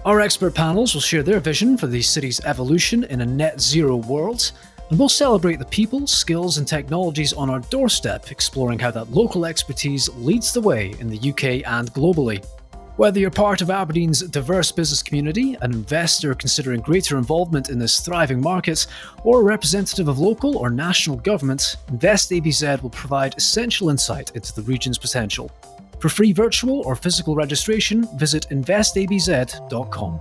Our 0.04 0.20
expert 0.20 0.54
panels 0.54 0.94
will 0.94 1.02
share 1.02 1.22
their 1.22 1.40
vision 1.40 1.76
for 1.76 1.86
the 1.86 2.00
city's 2.00 2.40
evolution 2.46 3.04
in 3.04 3.20
a 3.20 3.26
net 3.26 3.60
zero 3.60 3.96
world, 3.96 4.52
and 4.90 4.98
we'll 4.98 5.08
celebrate 5.08 5.60
the 5.60 5.64
people, 5.66 6.06
skills, 6.06 6.58
and 6.58 6.66
technologies 6.66 7.32
on 7.32 7.48
our 7.48 7.60
doorstep, 7.60 8.30
exploring 8.30 8.78
how 8.78 8.90
that 8.90 9.10
local 9.12 9.46
expertise 9.46 10.08
leads 10.16 10.52
the 10.52 10.60
way 10.60 10.94
in 10.98 11.08
the 11.08 11.30
UK 11.30 11.66
and 11.66 11.92
globally. 11.94 12.44
Whether 12.96 13.20
you're 13.20 13.30
part 13.30 13.62
of 13.62 13.70
Aberdeen's 13.70 14.20
diverse 14.20 14.72
business 14.72 15.02
community, 15.02 15.56
an 15.62 15.72
investor 15.72 16.34
considering 16.34 16.80
greater 16.80 17.16
involvement 17.16 17.70
in 17.70 17.78
this 17.78 18.00
thriving 18.00 18.40
market, 18.40 18.86
or 19.22 19.40
a 19.40 19.44
representative 19.44 20.08
of 20.08 20.18
local 20.18 20.58
or 20.58 20.70
national 20.70 21.16
government, 21.16 21.76
Invest 21.88 22.30
ABZ 22.30 22.82
will 22.82 22.90
provide 22.90 23.36
essential 23.38 23.90
insight 23.90 24.32
into 24.34 24.52
the 24.54 24.62
region's 24.62 24.98
potential. 24.98 25.50
For 26.00 26.08
free 26.08 26.32
virtual 26.32 26.80
or 26.80 26.96
physical 26.96 27.34
registration, 27.36 28.08
visit 28.18 28.46
investabz.com. 28.50 30.20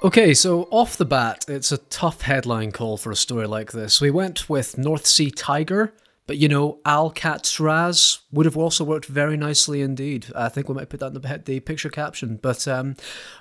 Okay, 0.00 0.32
so 0.32 0.68
off 0.70 0.96
the 0.96 1.04
bat, 1.04 1.44
it's 1.48 1.72
a 1.72 1.78
tough 1.78 2.22
headline 2.22 2.70
call 2.70 2.96
for 2.96 3.10
a 3.10 3.16
story 3.16 3.48
like 3.48 3.72
this. 3.72 4.00
We 4.00 4.12
went 4.12 4.48
with 4.48 4.78
North 4.78 5.06
Sea 5.06 5.28
Tiger, 5.28 5.92
but 6.28 6.36
you 6.36 6.46
know, 6.46 6.78
Alcatraz 6.86 8.20
would 8.30 8.46
have 8.46 8.56
also 8.56 8.84
worked 8.84 9.06
very 9.06 9.36
nicely 9.36 9.82
indeed. 9.82 10.26
I 10.36 10.50
think 10.50 10.68
we 10.68 10.76
might 10.76 10.88
put 10.88 11.00
that 11.00 11.08
in 11.08 11.14
the, 11.14 11.42
the 11.44 11.58
picture 11.58 11.88
caption. 11.88 12.38
But 12.40 12.68
um, 12.68 12.94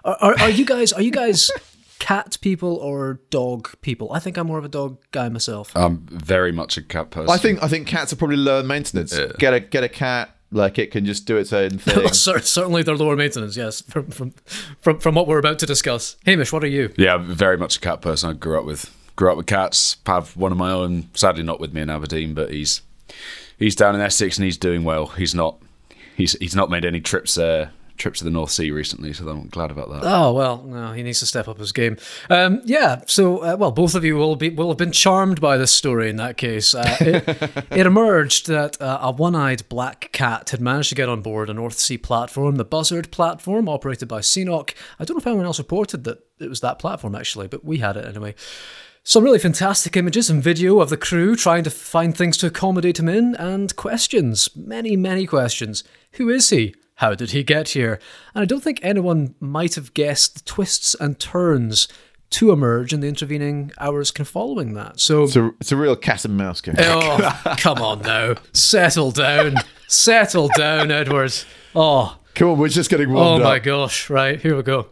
are, 0.04 0.17
are, 0.20 0.39
are 0.39 0.50
you 0.50 0.65
guys 0.65 0.91
are 0.93 1.02
you 1.02 1.12
guys 1.12 1.52
cat 2.00 2.39
people 2.41 2.78
or 2.78 3.20
dog 3.30 3.80
people? 3.82 4.12
I 4.12 4.17
think 4.17 4.36
I'm 4.36 4.48
more 4.48 4.58
of 4.58 4.65
a 4.65 4.70
dog 4.70 4.98
guy 5.12 5.30
myself. 5.30 5.72
I'm 5.76 6.08
very 6.08 6.52
much 6.52 6.76
a 6.76 6.82
cat 6.82 7.12
person. 7.12 7.30
I 7.30 7.38
think 7.38 7.62
I 7.62 7.67
think 7.67 7.86
cats 7.86 8.12
are 8.13 8.15
probably 8.15 8.38
lower 8.38 8.63
maintenance. 8.63 9.15
Get 9.38 9.54
a 9.54 9.60
get 9.60 9.84
a 9.84 9.89
cat 9.89 10.37
like 10.52 10.80
it 10.80 10.92
can 10.92 11.06
just 11.06 11.26
do 11.26 11.38
its 11.38 11.52
own 11.54 11.70
thing. 11.78 12.14
Certainly, 12.14 12.84
they're 12.84 12.96
lower 12.96 13.16
maintenance. 13.16 13.58
Yes, 13.58 13.82
from, 13.82 14.08
from 14.10 14.34
from 14.80 15.00
from 15.00 15.16
what 15.16 15.28
we're 15.28 15.40
about 15.40 15.60
to 15.60 15.66
discuss. 15.66 16.18
Hamish, 16.26 16.52
what 16.54 16.64
are 16.64 16.68
you? 16.68 16.94
Yeah, 16.98 17.16
I'm 17.16 17.26
very 17.34 17.58
much 17.58 17.78
a 17.78 17.80
cat 17.80 18.02
person. 18.02 18.30
I 18.30 18.34
grew 18.34 18.58
up 18.58 18.66
with 18.66 18.94
grew 19.16 19.32
up 19.32 19.38
with 19.38 19.46
cats. 19.48 19.98
Have 20.06 20.36
one 20.38 20.52
of 20.52 20.58
my 20.58 20.72
own. 20.72 21.10
Sadly, 21.14 21.44
not 21.44 21.60
with 21.60 21.74
me 21.74 21.82
in 21.82 21.90
Aberdeen, 21.90 22.34
but 22.34 22.52
he's 22.52 22.82
he's 23.58 23.76
down 23.76 23.96
in 23.96 24.02
Essex 24.02 24.38
and 24.38 24.46
he's 24.46 24.58
doing 24.58 24.84
well. 24.84 25.08
He's 25.08 25.36
not 25.36 25.58
he's 26.16 26.34
he's 26.40 26.56
not 26.56 26.70
made 26.70 26.86
any 26.86 27.02
trips 27.02 27.38
uh, 27.38 27.70
trips 27.98 28.20
to 28.20 28.26
the 28.26 28.32
North 28.32 28.52
Sea 28.52 28.72
recently, 28.72 29.14
so 29.14 29.28
I'm 29.28 29.48
glad 29.50 29.72
about 29.72 29.90
that. 29.90 30.02
Oh 30.04 30.34
well, 30.34 30.64
no, 30.64 30.94
he 30.94 31.04
needs 31.04 31.20
to 31.20 31.26
step 31.26 31.48
up 31.48 31.58
his 31.58 31.72
game. 31.72 31.98
Um, 32.30 32.62
yeah, 32.66 33.02
so 33.08 33.40
uh, 33.40 33.56
well, 33.58 33.72
both 33.72 33.96
of 33.96 34.04
you 34.04 34.16
will 34.16 34.36
be 34.36 34.50
will 34.50 34.70
have 34.70 34.78
been 34.78 34.92
charmed 34.92 35.42
by 35.42 35.58
this 35.58 35.72
story. 35.72 36.10
In 36.10 36.18
that 36.18 36.38
case, 36.38 36.74
uh, 36.74 36.98
it, 37.00 37.28
it, 37.72 37.86
emerged 37.86 38.48
that 38.48 38.82
uh, 38.82 39.00
a 39.02 39.12
one-eyed 39.12 39.68
black 39.70 40.10
cat 40.12 40.50
had 40.52 40.62
managed 40.62 40.90
to 40.90 40.96
get 40.96 41.10
on 41.10 41.22
board 41.22 41.50
a 41.50 41.54
North 41.54 41.78
Sea 41.78 41.98
platform, 41.98 42.56
the 42.56 42.66
Buzzard 42.66 43.12
platform, 43.12 43.68
operated 43.68 44.08
by 44.08 44.20
CNOOC. 44.20 44.74
I 45.00 45.06
don't 45.06 45.16
know 45.16 45.20
if 45.22 45.28
anyone 45.28 45.46
else 45.46 45.60
reported 45.60 46.04
that 46.06 46.20
it 46.40 46.50
was 46.50 46.62
that 46.62 46.80
platform 46.80 47.16
actually, 47.16 47.48
but 47.48 47.66
we 47.66 47.78
had 47.80 47.98
it 47.98 48.06
anyway. 48.06 48.36
Some 49.04 49.24
really 49.24 49.40
fantastic 49.40 49.96
images 49.96 50.30
and 50.30 50.44
video 50.44 50.82
of 50.82 50.90
the 50.90 50.98
crew 50.98 51.38
trying 51.38 51.64
to 51.64 51.70
find 51.70 52.16
things 52.16 52.36
to 52.38 52.48
accommodate 52.48 53.00
him 53.00 53.08
in, 53.08 53.36
and 53.36 53.74
questions. 53.78 54.50
Many, 54.54 54.98
many 54.98 55.26
questions. 55.26 55.86
Who 56.14 56.28
is 56.28 56.50
he? 56.50 56.76
How 56.98 57.14
did 57.14 57.32
he 57.32 57.44
get 57.44 57.70
here? 57.70 58.00
And 58.34 58.42
I 58.42 58.46
don't 58.46 58.64
think 58.64 58.80
anyone 58.82 59.36
might 59.40 59.76
have 59.76 59.94
guessed 59.94 60.36
the 60.36 60.42
twists 60.42 60.96
and 60.96 61.20
turns 61.20 61.88
to 62.32 62.52
emerge 62.52 62.92
in 62.92 63.00
the 63.00 63.08
intervening 63.08 63.72
hours 63.80 64.12
kind 64.12 64.26
of 64.26 64.30
following 64.30 64.74
that. 64.74 65.00
So 65.00 65.24
it's 65.24 65.36
a, 65.36 65.52
it's 65.62 65.72
a 65.72 65.78
real 65.78 65.96
cat 65.96 66.26
and 66.26 66.36
mouse 66.36 66.60
game. 66.60 66.76
Oh, 66.78 67.56
come 67.58 67.78
on 67.78 68.02
now. 68.02 68.36
Settle 68.52 69.12
down. 69.12 69.56
Settle 69.88 70.50
down, 70.58 70.92
Edward. 70.92 71.34
Oh. 71.76 72.18
Come 72.36 72.50
on, 72.50 72.58
we're 72.58 72.68
just 72.68 72.90
getting 72.90 73.12
warmed 73.12 73.26
oh 73.28 73.34
up. 73.36 73.40
Oh 73.42 73.44
up. 73.44 73.50
my 73.50 73.60
gosh. 73.60 74.10
Right, 74.10 74.40
here 74.40 74.56
we 74.56 74.64
go. 74.64 74.88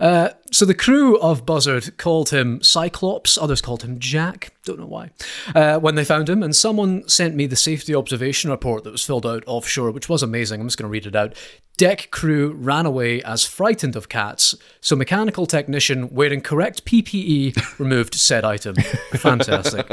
Uh, 0.00 0.30
so 0.50 0.64
the 0.64 0.74
crew 0.74 1.18
of 1.20 1.44
Buzzard 1.44 1.96
called 1.98 2.30
him 2.30 2.62
Cyclops, 2.62 3.36
others 3.36 3.60
called 3.60 3.82
him 3.82 3.98
Jack, 3.98 4.54
don't 4.64 4.80
know 4.80 4.86
why, 4.86 5.10
uh, 5.54 5.78
when 5.78 5.94
they 5.94 6.04
found 6.04 6.28
him, 6.28 6.42
and 6.42 6.56
someone 6.56 7.06
sent 7.06 7.34
me 7.36 7.46
the 7.46 7.56
safety 7.56 7.94
observation 7.94 8.50
report 8.50 8.84
that 8.84 8.92
was 8.92 9.04
filled 9.04 9.26
out 9.26 9.44
offshore, 9.46 9.90
which 9.90 10.08
was 10.08 10.22
amazing. 10.22 10.60
I'm 10.60 10.66
just 10.66 10.78
going 10.78 10.88
to 10.88 10.92
read 10.92 11.06
it 11.06 11.14
out. 11.14 11.34
Deck 11.76 12.10
crew 12.10 12.52
ran 12.52 12.86
away 12.86 13.22
as 13.22 13.44
frightened 13.44 13.94
of 13.94 14.08
cats, 14.08 14.54
so 14.80 14.96
mechanical 14.96 15.46
technician 15.46 16.08
wearing 16.12 16.40
correct 16.40 16.84
PPE 16.86 17.78
removed 17.78 18.14
said 18.14 18.44
item. 18.44 18.76
Fantastic. 19.12 19.88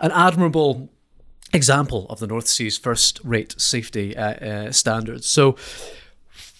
An 0.00 0.10
admirable 0.12 0.90
example 1.52 2.06
of 2.08 2.20
the 2.20 2.26
North 2.26 2.46
Sea's 2.46 2.78
first 2.78 3.20
rate 3.24 3.54
safety 3.60 4.16
uh, 4.16 4.32
uh, 4.34 4.72
standards. 4.72 5.26
So 5.26 5.56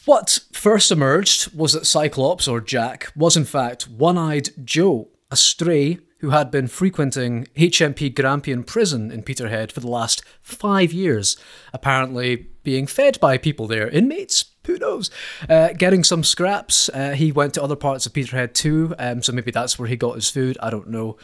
what 0.04 0.40
first 0.52 0.90
emerged 0.90 1.54
was 1.54 1.72
that 1.72 1.86
Cyclops, 1.86 2.48
or 2.48 2.60
Jack, 2.60 3.12
was 3.14 3.36
in 3.36 3.44
fact 3.44 3.88
one 3.88 4.18
eyed 4.18 4.50
Joe, 4.64 5.08
a 5.30 5.36
stray 5.36 5.98
who 6.20 6.30
had 6.30 6.50
been 6.50 6.68
frequenting 6.68 7.46
HMP 7.56 8.14
Grampian 8.14 8.62
prison 8.62 9.10
in 9.10 9.22
Peterhead 9.22 9.72
for 9.72 9.80
the 9.80 9.88
last 9.88 10.22
five 10.42 10.92
years, 10.92 11.36
apparently 11.72 12.48
being 12.62 12.86
fed 12.86 13.18
by 13.20 13.38
people 13.38 13.66
there, 13.66 13.88
inmates. 13.88 14.44
Who 14.66 14.76
knows? 14.76 15.10
Uh, 15.48 15.70
getting 15.72 16.04
some 16.04 16.22
scraps. 16.22 16.90
Uh, 16.90 17.12
he 17.12 17.32
went 17.32 17.54
to 17.54 17.62
other 17.62 17.76
parts 17.76 18.04
of 18.04 18.12
Peterhead 18.12 18.54
too, 18.54 18.94
um, 18.98 19.22
so 19.22 19.32
maybe 19.32 19.50
that's 19.50 19.78
where 19.78 19.88
he 19.88 19.96
got 19.96 20.16
his 20.16 20.28
food. 20.28 20.58
I 20.60 20.68
don't 20.68 20.90
know. 20.90 21.16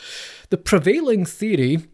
The 0.49 0.57
prevailing 0.57 1.27
theory 1.27 1.87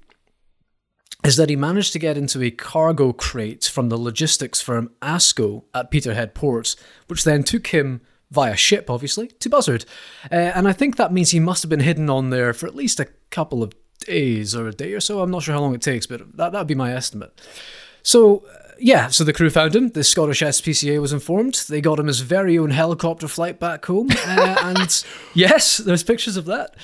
is 1.24 1.36
that 1.36 1.48
he 1.48 1.56
managed 1.56 1.92
to 1.92 1.98
get 1.98 2.18
into 2.18 2.42
a 2.42 2.50
cargo 2.50 3.12
crate 3.12 3.64
from 3.64 3.88
the 3.88 3.96
logistics 3.96 4.60
firm 4.60 4.90
ASCO 5.00 5.64
at 5.72 5.90
Peterhead 5.90 6.34
Port, 6.34 6.74
which 7.06 7.24
then 7.24 7.44
took 7.44 7.68
him 7.68 8.00
via 8.30 8.56
ship, 8.56 8.90
obviously, 8.90 9.28
to 9.28 9.48
Buzzard. 9.48 9.84
Uh, 10.30 10.34
and 10.34 10.66
I 10.66 10.72
think 10.72 10.96
that 10.96 11.12
means 11.12 11.30
he 11.30 11.40
must 11.40 11.62
have 11.62 11.70
been 11.70 11.80
hidden 11.80 12.10
on 12.10 12.30
there 12.30 12.52
for 12.52 12.66
at 12.66 12.74
least 12.74 12.98
a 12.98 13.08
couple 13.30 13.62
of 13.62 13.72
days 14.00 14.56
or 14.56 14.66
a 14.66 14.72
day 14.72 14.92
or 14.94 15.00
so. 15.00 15.20
I'm 15.20 15.30
not 15.30 15.42
sure 15.42 15.54
how 15.54 15.60
long 15.60 15.74
it 15.74 15.82
takes, 15.82 16.06
but 16.06 16.36
that 16.36 16.52
would 16.52 16.66
be 16.66 16.74
my 16.74 16.92
estimate. 16.92 17.40
So, 18.02 18.44
yeah, 18.82 19.08
so 19.08 19.22
the 19.22 19.32
crew 19.32 19.48
found 19.48 19.76
him. 19.76 19.90
The 19.90 20.02
Scottish 20.02 20.42
SPCA 20.42 21.00
was 21.00 21.12
informed. 21.12 21.54
They 21.68 21.80
got 21.80 22.00
him 22.00 22.08
his 22.08 22.20
very 22.20 22.58
own 22.58 22.70
helicopter 22.70 23.28
flight 23.28 23.60
back 23.60 23.86
home. 23.86 24.08
Uh, 24.10 24.56
and 24.62 25.04
yes, 25.34 25.76
there's 25.78 26.02
pictures 26.02 26.36
of 26.36 26.46
that. 26.46 26.74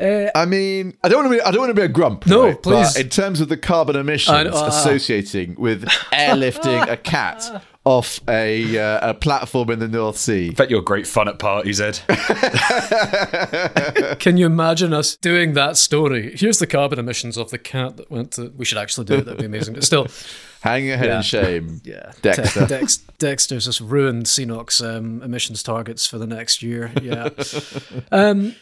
Uh, 0.00 0.30
I 0.34 0.46
mean, 0.46 0.96
I 1.04 1.08
don't 1.08 1.24
want 1.24 1.32
to 1.32 1.38
be. 1.38 1.42
I 1.42 1.50
don't 1.50 1.60
want 1.60 1.70
to 1.70 1.74
be 1.74 1.82
a 1.82 1.88
grump. 1.88 2.26
No, 2.26 2.46
right? 2.46 2.62
please. 2.62 2.94
But 2.94 3.02
in 3.02 3.10
terms 3.10 3.40
of 3.40 3.50
the 3.50 3.58
carbon 3.58 3.96
emissions 3.96 4.54
uh, 4.54 4.66
associating 4.66 5.56
with 5.58 5.84
airlifting 6.12 6.88
a 6.88 6.96
cat 6.96 7.62
off 7.84 8.20
a 8.28 8.78
uh, 8.78 9.10
a 9.10 9.14
platform 9.14 9.68
in 9.70 9.78
the 9.78 9.88
North 9.88 10.16
Sea, 10.16 10.50
bet 10.50 10.70
you're 10.70 10.80
great 10.80 11.06
fun 11.06 11.28
at 11.28 11.38
parties, 11.38 11.82
Ed. 11.82 12.00
Can 14.20 14.38
you 14.38 14.46
imagine 14.46 14.94
us 14.94 15.16
doing 15.16 15.52
that 15.52 15.76
story? 15.76 16.34
Here's 16.34 16.58
the 16.58 16.66
carbon 16.66 16.98
emissions 16.98 17.36
of 17.36 17.50
the 17.50 17.58
cat 17.58 17.98
that 17.98 18.10
went 18.10 18.32
to. 18.32 18.54
We 18.56 18.64
should 18.64 18.78
actually 18.78 19.04
do 19.04 19.16
it. 19.16 19.26
That'd 19.26 19.40
be 19.40 19.46
amazing. 19.46 19.74
But 19.74 19.84
still, 19.84 20.06
hanging 20.62 20.88
your 20.88 20.96
head 20.96 21.08
Yeah. 21.08 21.16
in 21.18 21.22
shame. 21.22 21.80
yeah, 21.84 22.12
Dexter. 22.22 22.60
De- 22.60 22.66
Dex- 22.80 22.96
Dexter's 23.18 23.64
just 23.66 23.80
ruined 23.80 24.24
CNOOC's 24.26 24.80
um, 24.80 25.22
emissions 25.22 25.62
targets 25.62 26.06
for 26.06 26.18
the 26.18 26.26
next 26.26 26.62
year. 26.62 26.92
Yeah. 27.02 27.28
um, 28.12 28.54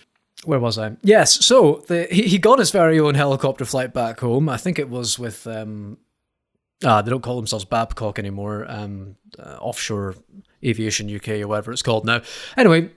where 0.45 0.59
was 0.59 0.79
I? 0.79 0.97
Yes. 1.03 1.45
So 1.45 1.85
the, 1.87 2.09
he, 2.11 2.23
he 2.23 2.39
got 2.39 2.59
his 2.59 2.71
very 2.71 2.99
own 2.99 3.15
helicopter 3.15 3.65
flight 3.65 3.93
back 3.93 4.21
home. 4.21 4.49
I 4.49 4.57
think 4.57 4.79
it 4.79 4.89
was 4.89 5.19
with. 5.19 5.47
Um, 5.47 5.99
ah, 6.85 7.03
they 7.03 7.11
don't 7.11 7.23
call 7.23 7.37
themselves 7.37 7.65
Babcock 7.67 8.19
anymore. 8.19 8.65
Um, 8.69 9.17
uh, 9.39 9.59
offshore 9.61 10.15
Aviation 10.65 11.15
UK 11.15 11.29
or 11.41 11.49
whatever 11.49 11.73
it's 11.73 11.83
called 11.83 12.05
now. 12.07 12.23
Anyway, 12.57 12.91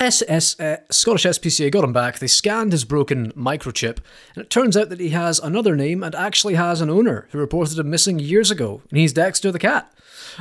SS, 0.00 0.58
uh, 0.58 0.78
Scottish 0.90 1.24
SPCA 1.24 1.70
got 1.70 1.84
him 1.84 1.92
back. 1.92 2.18
They 2.18 2.26
scanned 2.26 2.72
his 2.72 2.84
broken 2.84 3.30
microchip, 3.32 3.98
and 4.34 4.44
it 4.44 4.50
turns 4.50 4.76
out 4.76 4.88
that 4.88 5.00
he 5.00 5.10
has 5.10 5.38
another 5.38 5.76
name 5.76 6.02
and 6.02 6.14
actually 6.14 6.54
has 6.54 6.80
an 6.80 6.90
owner 6.90 7.28
who 7.30 7.38
reported 7.38 7.78
him 7.78 7.90
missing 7.90 8.18
years 8.18 8.50
ago, 8.50 8.82
and 8.90 8.98
he's 8.98 9.12
Dexter 9.12 9.52
the 9.52 9.58
cat. 9.58 9.92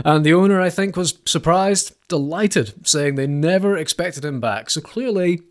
And 0.05 0.25
the 0.25 0.33
owner, 0.33 0.61
I 0.61 0.69
think, 0.69 0.95
was 0.95 1.19
surprised, 1.25 1.95
delighted, 2.07 2.87
saying 2.87 3.15
they 3.15 3.27
never 3.27 3.77
expected 3.77 4.23
him 4.23 4.39
back. 4.39 4.69
So 4.69 4.81
clearly, 4.81 5.41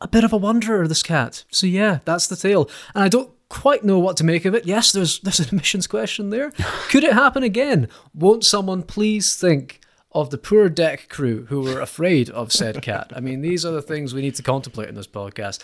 a 0.00 0.08
bit 0.08 0.24
of 0.24 0.32
a 0.32 0.36
wanderer, 0.36 0.86
this 0.86 1.02
cat. 1.02 1.44
So 1.50 1.66
yeah, 1.66 1.98
that's 2.04 2.28
the 2.28 2.36
tale. 2.36 2.70
And 2.94 3.04
I 3.04 3.08
don't 3.08 3.30
quite 3.48 3.84
know 3.84 3.98
what 3.98 4.16
to 4.18 4.24
make 4.24 4.44
of 4.44 4.54
it. 4.54 4.66
Yes, 4.66 4.92
there's 4.92 5.18
there's 5.22 5.40
an 5.40 5.46
admissions 5.46 5.86
question 5.86 6.30
there. 6.30 6.50
Could 6.88 7.04
it 7.04 7.14
happen 7.14 7.42
again? 7.42 7.88
Won't 8.14 8.44
someone 8.44 8.82
please 8.82 9.36
think 9.36 9.80
of 10.12 10.30
the 10.30 10.38
poor 10.38 10.68
deck 10.68 11.08
crew 11.08 11.46
who 11.46 11.60
were 11.60 11.80
afraid 11.80 12.30
of 12.30 12.52
said 12.52 12.82
cat? 12.82 13.12
I 13.14 13.20
mean, 13.20 13.40
these 13.40 13.64
are 13.64 13.72
the 13.72 13.82
things 13.82 14.14
we 14.14 14.22
need 14.22 14.34
to 14.36 14.42
contemplate 14.42 14.88
in 14.88 14.94
this 14.94 15.06
podcast. 15.06 15.62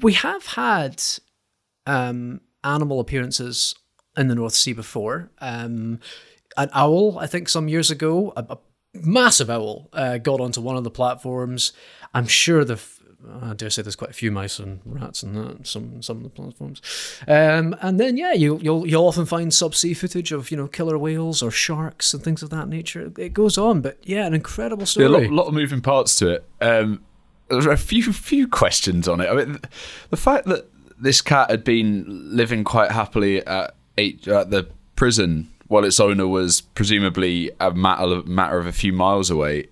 We 0.00 0.14
have 0.14 0.46
had 0.46 1.02
um, 1.86 2.40
animal 2.64 3.00
appearances 3.00 3.74
in 4.16 4.28
the 4.28 4.34
North 4.34 4.54
Sea 4.54 4.72
before. 4.72 5.30
Um, 5.38 6.00
an 6.56 6.70
owl, 6.72 7.18
I 7.18 7.26
think, 7.26 7.48
some 7.48 7.68
years 7.68 7.90
ago, 7.90 8.32
a, 8.36 8.44
a 8.50 8.58
massive 8.94 9.48
owl, 9.48 9.88
uh, 9.92 10.18
got 10.18 10.40
onto 10.40 10.60
one 10.60 10.76
of 10.76 10.84
the 10.84 10.90
platforms. 10.90 11.72
I'm 12.12 12.26
sure 12.26 12.64
the 12.64 12.80
I 13.42 13.54
dare 13.54 13.68
say 13.68 13.82
there's 13.82 13.96
quite 13.96 14.10
a 14.10 14.14
few 14.14 14.30
mice 14.30 14.60
and 14.60 14.80
rats 14.84 15.24
and 15.24 15.36
that 15.36 15.66
some 15.66 16.02
some 16.02 16.18
of 16.18 16.22
the 16.22 16.28
platforms. 16.28 16.80
Um, 17.26 17.76
and 17.80 17.98
then 17.98 18.16
yeah, 18.16 18.32
you 18.32 18.58
you'll 18.62 18.86
you'll 18.86 19.06
often 19.06 19.26
find 19.26 19.50
subsea 19.50 19.96
footage 19.96 20.30
of 20.30 20.50
you 20.50 20.56
know 20.56 20.68
killer 20.68 20.96
whales 20.96 21.42
or 21.42 21.50
sharks 21.50 22.14
and 22.14 22.22
things 22.22 22.42
of 22.42 22.50
that 22.50 22.68
nature. 22.68 23.12
It 23.18 23.32
goes 23.32 23.58
on, 23.58 23.80
but 23.80 23.98
yeah, 24.02 24.24
an 24.24 24.34
incredible 24.34 24.86
story. 24.86 25.06
Yeah, 25.06 25.16
a 25.16 25.18
lot, 25.18 25.30
lot 25.30 25.46
of 25.48 25.54
moving 25.54 25.80
parts 25.80 26.16
to 26.16 26.28
it. 26.28 26.44
Um, 26.60 27.02
there 27.48 27.58
are 27.58 27.72
a 27.72 27.76
few 27.76 28.12
few 28.12 28.46
questions 28.46 29.08
on 29.08 29.20
it. 29.20 29.28
I 29.28 29.34
mean, 29.34 29.58
the 30.10 30.16
fact 30.16 30.46
that 30.46 30.68
this 31.00 31.20
cat 31.20 31.50
had 31.50 31.64
been 31.64 32.04
living 32.08 32.64
quite 32.64 32.90
happily 32.90 33.44
at, 33.46 33.74
eight, 33.96 34.26
at 34.28 34.50
the 34.50 34.68
prison 34.96 35.48
while 35.68 35.84
its 35.84 36.00
owner 36.00 36.26
was 36.26 36.60
presumably 36.60 37.50
a 37.60 37.70
matter 37.72 38.04
of, 38.04 38.26
matter 38.26 38.58
of 38.58 38.66
a 38.66 38.72
few 38.72 38.92
miles 38.92 39.30
away. 39.30 39.68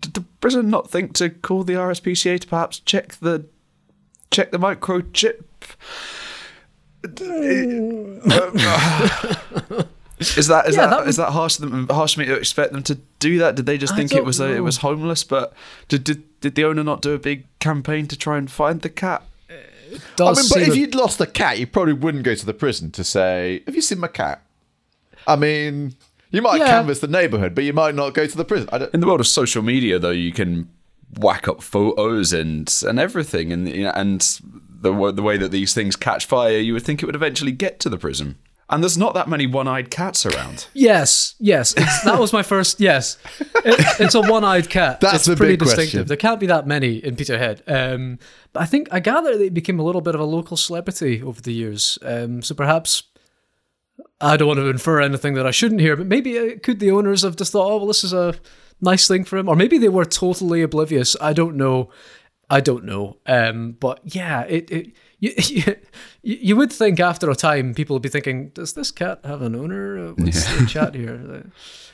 Did 0.00 0.14
the 0.14 0.22
prison 0.40 0.68
not 0.68 0.90
think 0.90 1.14
to 1.14 1.30
call 1.30 1.64
the 1.64 1.74
RSPCA 1.74 2.40
to 2.40 2.46
perhaps 2.46 2.80
check 2.80 3.14
the 3.16 3.46
check 4.30 4.50
the 4.50 4.58
microchip? 4.58 5.44
Is 10.18 10.46
that 10.46 10.66
is 10.66 10.76
Yeah, 10.76 10.86
that, 10.86 10.90
that 10.90 10.98
would- 11.00 11.08
is 11.08 11.16
that 11.16 11.32
harsh 11.32 11.58
of 11.58 11.70
them 11.70 11.86
harsh 11.90 12.14
of 12.14 12.18
me 12.20 12.24
to 12.24 12.34
expect 12.34 12.72
them 12.72 12.82
to 12.84 12.94
do 13.18 13.38
that? 13.38 13.54
Did 13.54 13.66
they 13.66 13.76
just 13.76 13.92
I 13.92 13.96
think 13.96 14.12
it 14.14 14.24
was 14.24 14.40
a, 14.40 14.48
it 14.50 14.60
was 14.60 14.78
homeless? 14.78 15.24
But 15.24 15.52
did, 15.88 16.04
did 16.04 16.40
did 16.40 16.54
the 16.54 16.64
owner 16.64 16.82
not 16.82 17.02
do 17.02 17.12
a 17.12 17.18
big 17.18 17.44
campaign 17.58 18.06
to 18.08 18.16
try 18.16 18.38
and 18.38 18.50
find 18.50 18.80
the 18.80 18.88
cat? 18.88 19.22
I 19.50 19.98
Does 20.16 20.50
mean, 20.56 20.64
but 20.64 20.68
if 20.68 20.74
a- 20.74 20.78
you'd 20.78 20.94
lost 20.94 21.20
a 21.20 21.26
cat, 21.26 21.58
you 21.58 21.66
probably 21.66 21.92
wouldn't 21.92 22.24
go 22.24 22.34
to 22.34 22.46
the 22.46 22.54
prison 22.54 22.90
to 22.92 23.04
say, 23.04 23.62
"Have 23.66 23.74
you 23.74 23.82
seen 23.82 23.98
my 24.00 24.08
cat?" 24.08 24.40
I 25.26 25.36
mean, 25.36 25.94
you 26.36 26.42
might 26.42 26.58
Yeah. 26.60 26.66
canvass 26.66 27.00
the 27.00 27.08
neighbourhood, 27.08 27.54
but 27.54 27.64
you 27.64 27.72
might 27.72 27.94
not 27.94 28.14
go 28.14 28.26
to 28.26 28.36
the 28.36 28.44
prison. 28.44 28.68
I 28.72 28.78
don't, 28.78 28.94
In 28.94 29.00
the 29.00 29.06
world 29.06 29.20
of 29.20 29.26
social 29.26 29.62
media, 29.62 29.98
though, 29.98 30.10
you 30.10 30.32
can 30.32 30.68
whack 31.18 31.48
up 31.48 31.62
photos 31.62 32.32
and 32.32 32.72
and 32.86 32.98
everything, 32.98 33.52
and 33.52 33.68
you 33.68 33.84
know, 33.84 33.92
and 33.94 34.20
the 34.82 35.12
the 35.12 35.22
way 35.22 35.36
that 35.38 35.50
these 35.50 35.72
things 35.74 35.96
catch 35.96 36.26
fire, 36.26 36.58
you 36.58 36.72
would 36.74 36.82
think 36.84 37.02
it 37.02 37.06
would 37.06 37.14
eventually 37.16 37.52
get 37.52 37.80
to 37.80 37.88
the 37.88 37.98
prison. 37.98 38.36
And 38.68 38.82
there's 38.82 38.98
not 38.98 39.14
that 39.14 39.28
many 39.28 39.46
one-eyed 39.46 39.92
cats 39.92 40.26
around. 40.26 40.66
Yes, 40.74 41.36
yes. 41.38 41.72
It's, 41.76 42.02
that 42.02 42.18
was 42.18 42.32
my 42.32 42.42
first. 42.42 42.80
Yes, 42.80 43.16
it, 43.38 44.00
it's 44.00 44.16
a 44.16 44.20
one-eyed 44.20 44.68
cat. 44.68 44.98
That's 45.06 45.18
it's 45.18 45.26
the 45.26 45.36
pretty 45.36 45.52
big 45.52 45.60
question. 45.60 45.76
distinctive. 45.78 46.08
There 46.08 46.16
can't 46.16 46.40
be 46.40 46.46
that 46.48 46.66
many 46.66 46.96
in 46.96 47.14
Peterhead. 47.14 47.62
Um, 47.68 48.18
but 48.52 48.64
I 48.64 48.66
think 48.66 48.88
I 48.90 48.98
gather 48.98 49.38
they 49.38 49.50
became 49.50 49.78
a 49.78 49.84
little 49.84 50.00
bit 50.00 50.16
of 50.16 50.20
a 50.20 50.24
local 50.24 50.56
celebrity 50.56 51.22
over 51.22 51.40
the 51.40 51.52
years. 51.52 51.96
Um, 52.02 52.42
so 52.42 52.56
perhaps 52.56 53.04
I 54.20 54.36
don't 54.36 54.48
want 54.48 54.60
to 54.60 54.68
infer 54.68 55.00
anything 55.00 55.34
that 55.34 55.46
I 55.46 55.50
shouldn't 55.50 55.80
hear, 55.80 55.96
but 55.96 56.06
maybe 56.06 56.38
uh, 56.38 56.58
could 56.62 56.80
the 56.80 56.90
owners 56.90 57.22
have 57.22 57.36
just 57.36 57.52
thought, 57.52 57.70
oh 57.70 57.76
well, 57.78 57.86
this 57.86 58.04
is 58.04 58.12
a 58.12 58.34
nice 58.80 59.06
thing 59.06 59.24
for 59.24 59.36
him, 59.36 59.48
or 59.48 59.56
maybe 59.56 59.78
they 59.78 59.88
were 59.88 60.04
totally 60.04 60.62
oblivious. 60.62 61.16
I 61.20 61.32
don't 61.32 61.56
know. 61.56 61.90
I 62.48 62.60
don't 62.60 62.84
know. 62.84 63.18
Um, 63.26 63.72
but 63.72 64.00
yeah, 64.04 64.42
it. 64.42 64.70
it 64.70 64.92
you, 65.18 65.32
you, 65.48 65.76
you 66.22 66.56
would 66.56 66.72
think 66.72 67.00
after 67.00 67.30
a 67.30 67.34
time 67.34 67.74
people 67.74 67.94
would 67.94 68.02
be 68.02 68.08
thinking, 68.08 68.50
does 68.50 68.74
this 68.74 68.90
cat 68.90 69.20
have 69.24 69.42
an 69.42 69.54
owner? 69.54 69.98
Uh, 69.98 70.12
What's 70.12 70.44
the 70.58 70.66
chat 70.66 70.94
here? 70.94 71.20
Uh, 71.46 71.50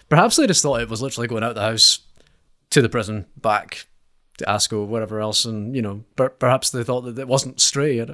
Perhaps 0.08 0.37
they 0.37 0.46
just 0.46 0.62
thought 0.62 0.80
it 0.80 0.90
was 0.90 1.00
literally 1.00 1.28
going 1.28 1.42
out 1.42 1.54
the 1.54 1.62
house 1.62 2.00
to 2.70 2.82
the 2.82 2.88
prison, 2.88 3.26
back 3.37 3.87
to 4.38 4.44
Asco, 4.44 4.87
whatever 4.87 5.20
else, 5.20 5.44
and 5.44 5.74
you 5.74 5.80
know, 5.80 6.04
per- 6.16 6.28
perhaps 6.28 6.70
they 6.70 6.85
thought 6.85 7.02
that 7.02 7.18
it 7.18 7.28
wasn't 7.28 7.61
stray. 7.61 8.04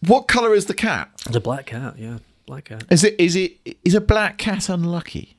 What 0.00 0.28
colour 0.28 0.54
is 0.54 0.66
the 0.66 0.74
cat? 0.74 1.10
The 1.30 1.40
black 1.40 1.66
cat, 1.66 1.98
yeah, 1.98 2.18
black 2.46 2.64
cat. 2.66 2.84
Is 2.90 3.04
it 3.04 3.14
is 3.18 3.36
it 3.36 3.58
is 3.84 3.94
a 3.94 4.00
black 4.00 4.38
cat 4.38 4.68
unlucky? 4.68 5.36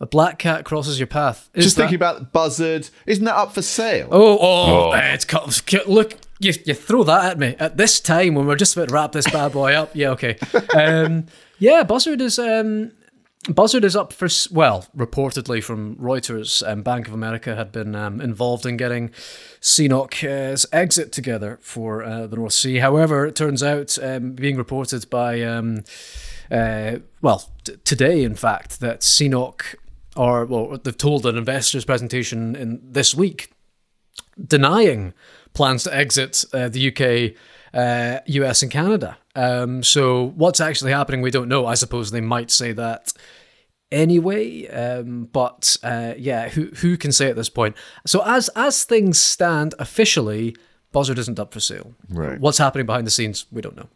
A 0.00 0.06
black 0.06 0.38
cat 0.40 0.64
crosses 0.64 0.98
your 0.98 1.06
path. 1.06 1.48
Is 1.54 1.64
Just 1.64 1.76
that- 1.76 1.82
thinking 1.82 1.94
about 1.96 2.32
buzzard. 2.32 2.88
Isn't 3.06 3.24
that 3.24 3.36
up 3.36 3.54
for 3.54 3.62
sale? 3.62 4.08
Oh, 4.10 4.36
oh, 4.40 4.88
Oh. 4.88 4.90
eh, 4.92 5.14
it's 5.14 5.24
cut. 5.24 5.62
Look, 5.86 6.14
you, 6.40 6.52
you 6.64 6.74
throw 6.74 7.04
that 7.04 7.24
at 7.24 7.38
me 7.38 7.54
at 7.60 7.76
this 7.76 8.00
time 8.00 8.34
when 8.34 8.46
we're 8.46 8.56
just 8.56 8.74
about 8.76 8.88
to 8.88 8.94
wrap 8.94 9.12
this 9.12 9.30
bad 9.30 9.52
boy 9.52 9.74
up. 9.74 9.90
Yeah, 9.94 10.10
okay. 10.10 10.38
Um, 10.76 11.26
yeah, 11.60 11.84
Buzzard 11.84 12.20
is 12.20 12.40
um, 12.40 12.90
Buzzard 13.48 13.84
is 13.84 13.94
up 13.94 14.12
for 14.12 14.26
well, 14.50 14.86
reportedly 14.96 15.62
from 15.62 15.94
Reuters. 15.96 16.66
Um, 16.68 16.82
Bank 16.82 17.06
of 17.06 17.14
America 17.14 17.54
had 17.54 17.70
been 17.70 17.94
um, 17.94 18.20
involved 18.20 18.66
in 18.66 18.76
getting 18.76 19.10
CNOOC's 19.60 20.66
exit 20.72 21.12
together 21.12 21.58
for 21.62 22.02
uh, 22.02 22.26
the 22.26 22.36
North 22.36 22.52
Sea. 22.54 22.78
However, 22.78 23.24
it 23.26 23.36
turns 23.36 23.62
out, 23.62 23.96
um, 24.02 24.32
being 24.32 24.56
reported 24.56 25.08
by 25.10 25.42
um, 25.42 25.84
uh, 26.50 26.98
well 27.20 27.50
t- 27.64 27.76
today, 27.84 28.24
in 28.24 28.34
fact, 28.34 28.80
that 28.80 29.00
CNOOC 29.00 29.76
or 30.16 30.44
well, 30.44 30.78
they've 30.82 30.96
told 30.96 31.26
an 31.26 31.36
investors 31.36 31.84
presentation 31.84 32.54
in 32.54 32.80
this 32.82 33.14
week 33.14 33.52
denying 34.44 35.14
plans 35.54 35.84
to 35.84 35.94
exit 35.94 36.44
uh, 36.52 36.68
the 36.68 36.88
UK, 36.88 37.36
uh, 37.74 38.20
US, 38.26 38.62
and 38.62 38.70
Canada. 38.70 39.18
Um, 39.34 39.82
so 39.82 40.32
what's 40.36 40.60
actually 40.60 40.92
happening, 40.92 41.22
we 41.22 41.30
don't 41.30 41.48
know. 41.48 41.66
I 41.66 41.74
suppose 41.74 42.10
they 42.10 42.20
might 42.20 42.50
say 42.50 42.72
that 42.72 43.12
anyway. 43.90 44.66
Um, 44.68 45.28
but 45.32 45.76
uh, 45.82 46.14
yeah, 46.16 46.48
who 46.48 46.66
who 46.76 46.96
can 46.96 47.12
say 47.12 47.28
at 47.28 47.36
this 47.36 47.48
point? 47.48 47.76
So 48.06 48.22
as 48.24 48.48
as 48.56 48.84
things 48.84 49.20
stand 49.20 49.74
officially, 49.78 50.56
Buzzard 50.92 51.18
isn't 51.18 51.38
up 51.38 51.52
for 51.52 51.60
sale. 51.60 51.94
Right. 52.08 52.40
What's 52.40 52.58
happening 52.58 52.86
behind 52.86 53.06
the 53.06 53.10
scenes, 53.10 53.46
we 53.50 53.62
don't 53.62 53.76
know. 53.76 53.88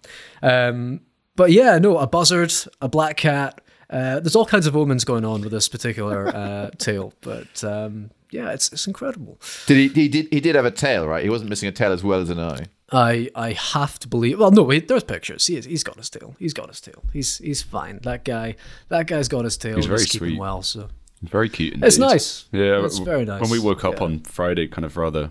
Um, 0.42 1.00
but 1.36 1.52
yeah, 1.52 1.78
no, 1.78 1.98
a 1.98 2.06
buzzard, 2.06 2.52
a 2.80 2.88
black 2.88 3.16
cat. 3.16 3.60
Uh, 3.88 4.18
there's 4.18 4.34
all 4.34 4.46
kinds 4.46 4.66
of 4.66 4.76
omens 4.76 5.04
going 5.04 5.24
on 5.24 5.42
with 5.42 5.52
this 5.52 5.68
particular 5.68 6.26
uh, 6.28 6.70
tale, 6.78 7.12
but 7.20 7.62
um, 7.62 8.10
yeah, 8.32 8.50
it's 8.50 8.72
it's 8.72 8.86
incredible. 8.86 9.38
Did 9.66 9.76
he, 9.76 9.88
he 10.02 10.08
did 10.08 10.28
he 10.32 10.40
did 10.40 10.54
have 10.56 10.64
a 10.64 10.70
tail, 10.72 11.06
right? 11.06 11.22
He 11.22 11.30
wasn't 11.30 11.50
missing 11.50 11.68
a 11.68 11.72
tail 11.72 11.92
as 11.92 12.02
well 12.02 12.20
as 12.20 12.28
an 12.30 12.40
eye. 12.40 12.66
I 12.90 13.30
I 13.34 13.52
have 13.52 13.98
to 14.00 14.08
believe. 14.08 14.38
Well, 14.40 14.50
no, 14.50 14.62
wait, 14.64 14.88
there's 14.88 15.04
pictures. 15.04 15.46
He 15.46 15.56
is, 15.56 15.64
he's 15.66 15.84
got 15.84 15.96
his 15.96 16.10
tail. 16.10 16.34
He's 16.38 16.52
got 16.52 16.68
his 16.68 16.80
tail. 16.80 17.02
He's 17.12 17.38
he's 17.38 17.62
fine. 17.62 18.00
That 18.02 18.24
guy. 18.24 18.56
That 18.88 19.06
guy's 19.06 19.28
got 19.28 19.44
his 19.44 19.56
tail. 19.56 19.76
He's 19.76 19.86
very 19.86 20.04
keeping 20.04 20.30
sweet. 20.30 20.38
well. 20.40 20.62
So 20.62 20.88
Very 21.22 21.48
cute. 21.48 21.74
Indeed. 21.74 21.86
It's 21.86 21.98
nice. 21.98 22.46
Yeah, 22.52 22.84
It's 22.84 22.96
w- 22.98 23.04
very 23.12 23.24
nice. 23.24 23.40
When 23.40 23.50
we 23.50 23.58
woke 23.60 23.84
up 23.84 23.98
Yeah. 23.98 24.04
on 24.04 24.20
Friday, 24.20 24.66
kind 24.68 24.84
of 24.84 24.96
rather 24.96 25.30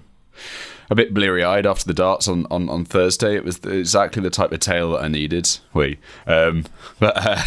a 0.89 0.95
bit 0.95 1.13
bleary 1.13 1.43
eyed 1.43 1.65
after 1.65 1.85
the 1.85 1.93
darts 1.93 2.27
on, 2.27 2.45
on, 2.51 2.69
on 2.69 2.85
Thursday. 2.85 3.35
It 3.35 3.43
was 3.43 3.57
exactly 3.59 4.21
the 4.21 4.29
type 4.29 4.51
of 4.51 4.59
tail 4.59 4.91
that 4.91 5.03
I 5.03 5.07
needed. 5.07 5.49
We, 5.73 5.99
um, 6.27 6.65
but 6.99 7.13
uh, 7.15 7.41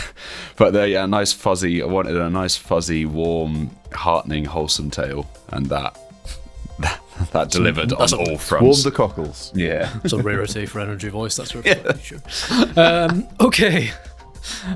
but 0.57 0.73
the 0.73 0.89
yeah, 0.89 1.07
nice 1.07 1.33
fuzzy. 1.33 1.83
I 1.83 1.87
wanted 1.87 2.17
a 2.17 2.31
nice 2.31 2.57
fuzzy, 2.57 3.05
warm, 3.05 3.71
heartening, 3.93 4.47
wholesome 4.47 4.91
tail, 4.91 5.31
and 5.49 5.67
that 5.67 5.99
that, 6.79 7.01
that 7.33 7.51
delivered 7.51 7.93
on 7.93 8.01
all 8.01 8.07
fronts. 8.07 8.29
Warm 8.29 8.39
fronts. 8.39 8.85
the 8.85 8.91
cockles. 8.91 9.53
yeah. 9.55 9.93
it's 10.05 10.13
a 10.13 10.23
rarity 10.23 10.67
for 10.67 10.81
energy 10.81 11.09
voice. 11.09 11.37
That's 11.37 11.51
for 11.53 11.63
sure. 12.03 12.21
Um, 12.77 13.29
okay. 13.41 13.91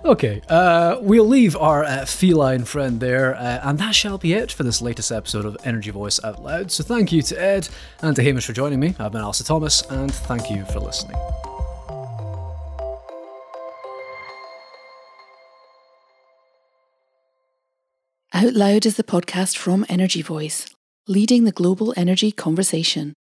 Okay, 0.05 0.43
uh, 0.49 0.99
we'll 1.01 1.27
leave 1.29 1.57
our 1.57 1.85
uh, 1.85 2.05
feline 2.05 2.65
friend 2.65 3.01
there, 3.01 3.35
uh, 3.35 3.61
and 3.63 3.79
that 3.79 3.95
shall 3.95 4.19
be 4.19 4.33
it 4.35 4.53
for 4.53 4.63
this 4.63 4.83
latest 4.83 5.13
episode 5.13 5.45
of 5.45 5.57
Energy 5.65 5.91
Voice 5.91 6.23
Out 6.25 6.43
Loud. 6.43 6.71
So, 6.71 6.83
thank 6.85 7.13
you 7.13 7.23
to 7.23 7.41
Ed 7.41 7.69
and 8.01 8.15
to 8.17 8.23
Hamish 8.23 8.47
for 8.47 8.53
joining 8.53 8.81
me. 8.81 8.95
I've 8.99 9.13
been 9.13 9.21
Allister 9.21 9.45
Thomas, 9.45 9.83
and 9.91 10.13
thank 10.13 10.51
you 10.51 10.65
for 10.67 10.81
listening. 10.81 11.17
Out 18.35 18.55
Loud 18.55 18.87
is 18.87 18.97
the 18.97 19.05
podcast 19.05 19.57
from 19.57 19.85
Energy 19.89 20.23
Voice, 20.23 20.67
leading 21.07 21.45
the 21.45 21.53
global 21.53 21.95
energy 21.97 22.33
conversation. 22.33 23.13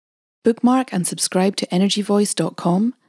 Bookmark 0.43 0.91
and 0.91 1.05
subscribe 1.05 1.55
to 1.57 1.67
energyvoice.com, 1.67 2.95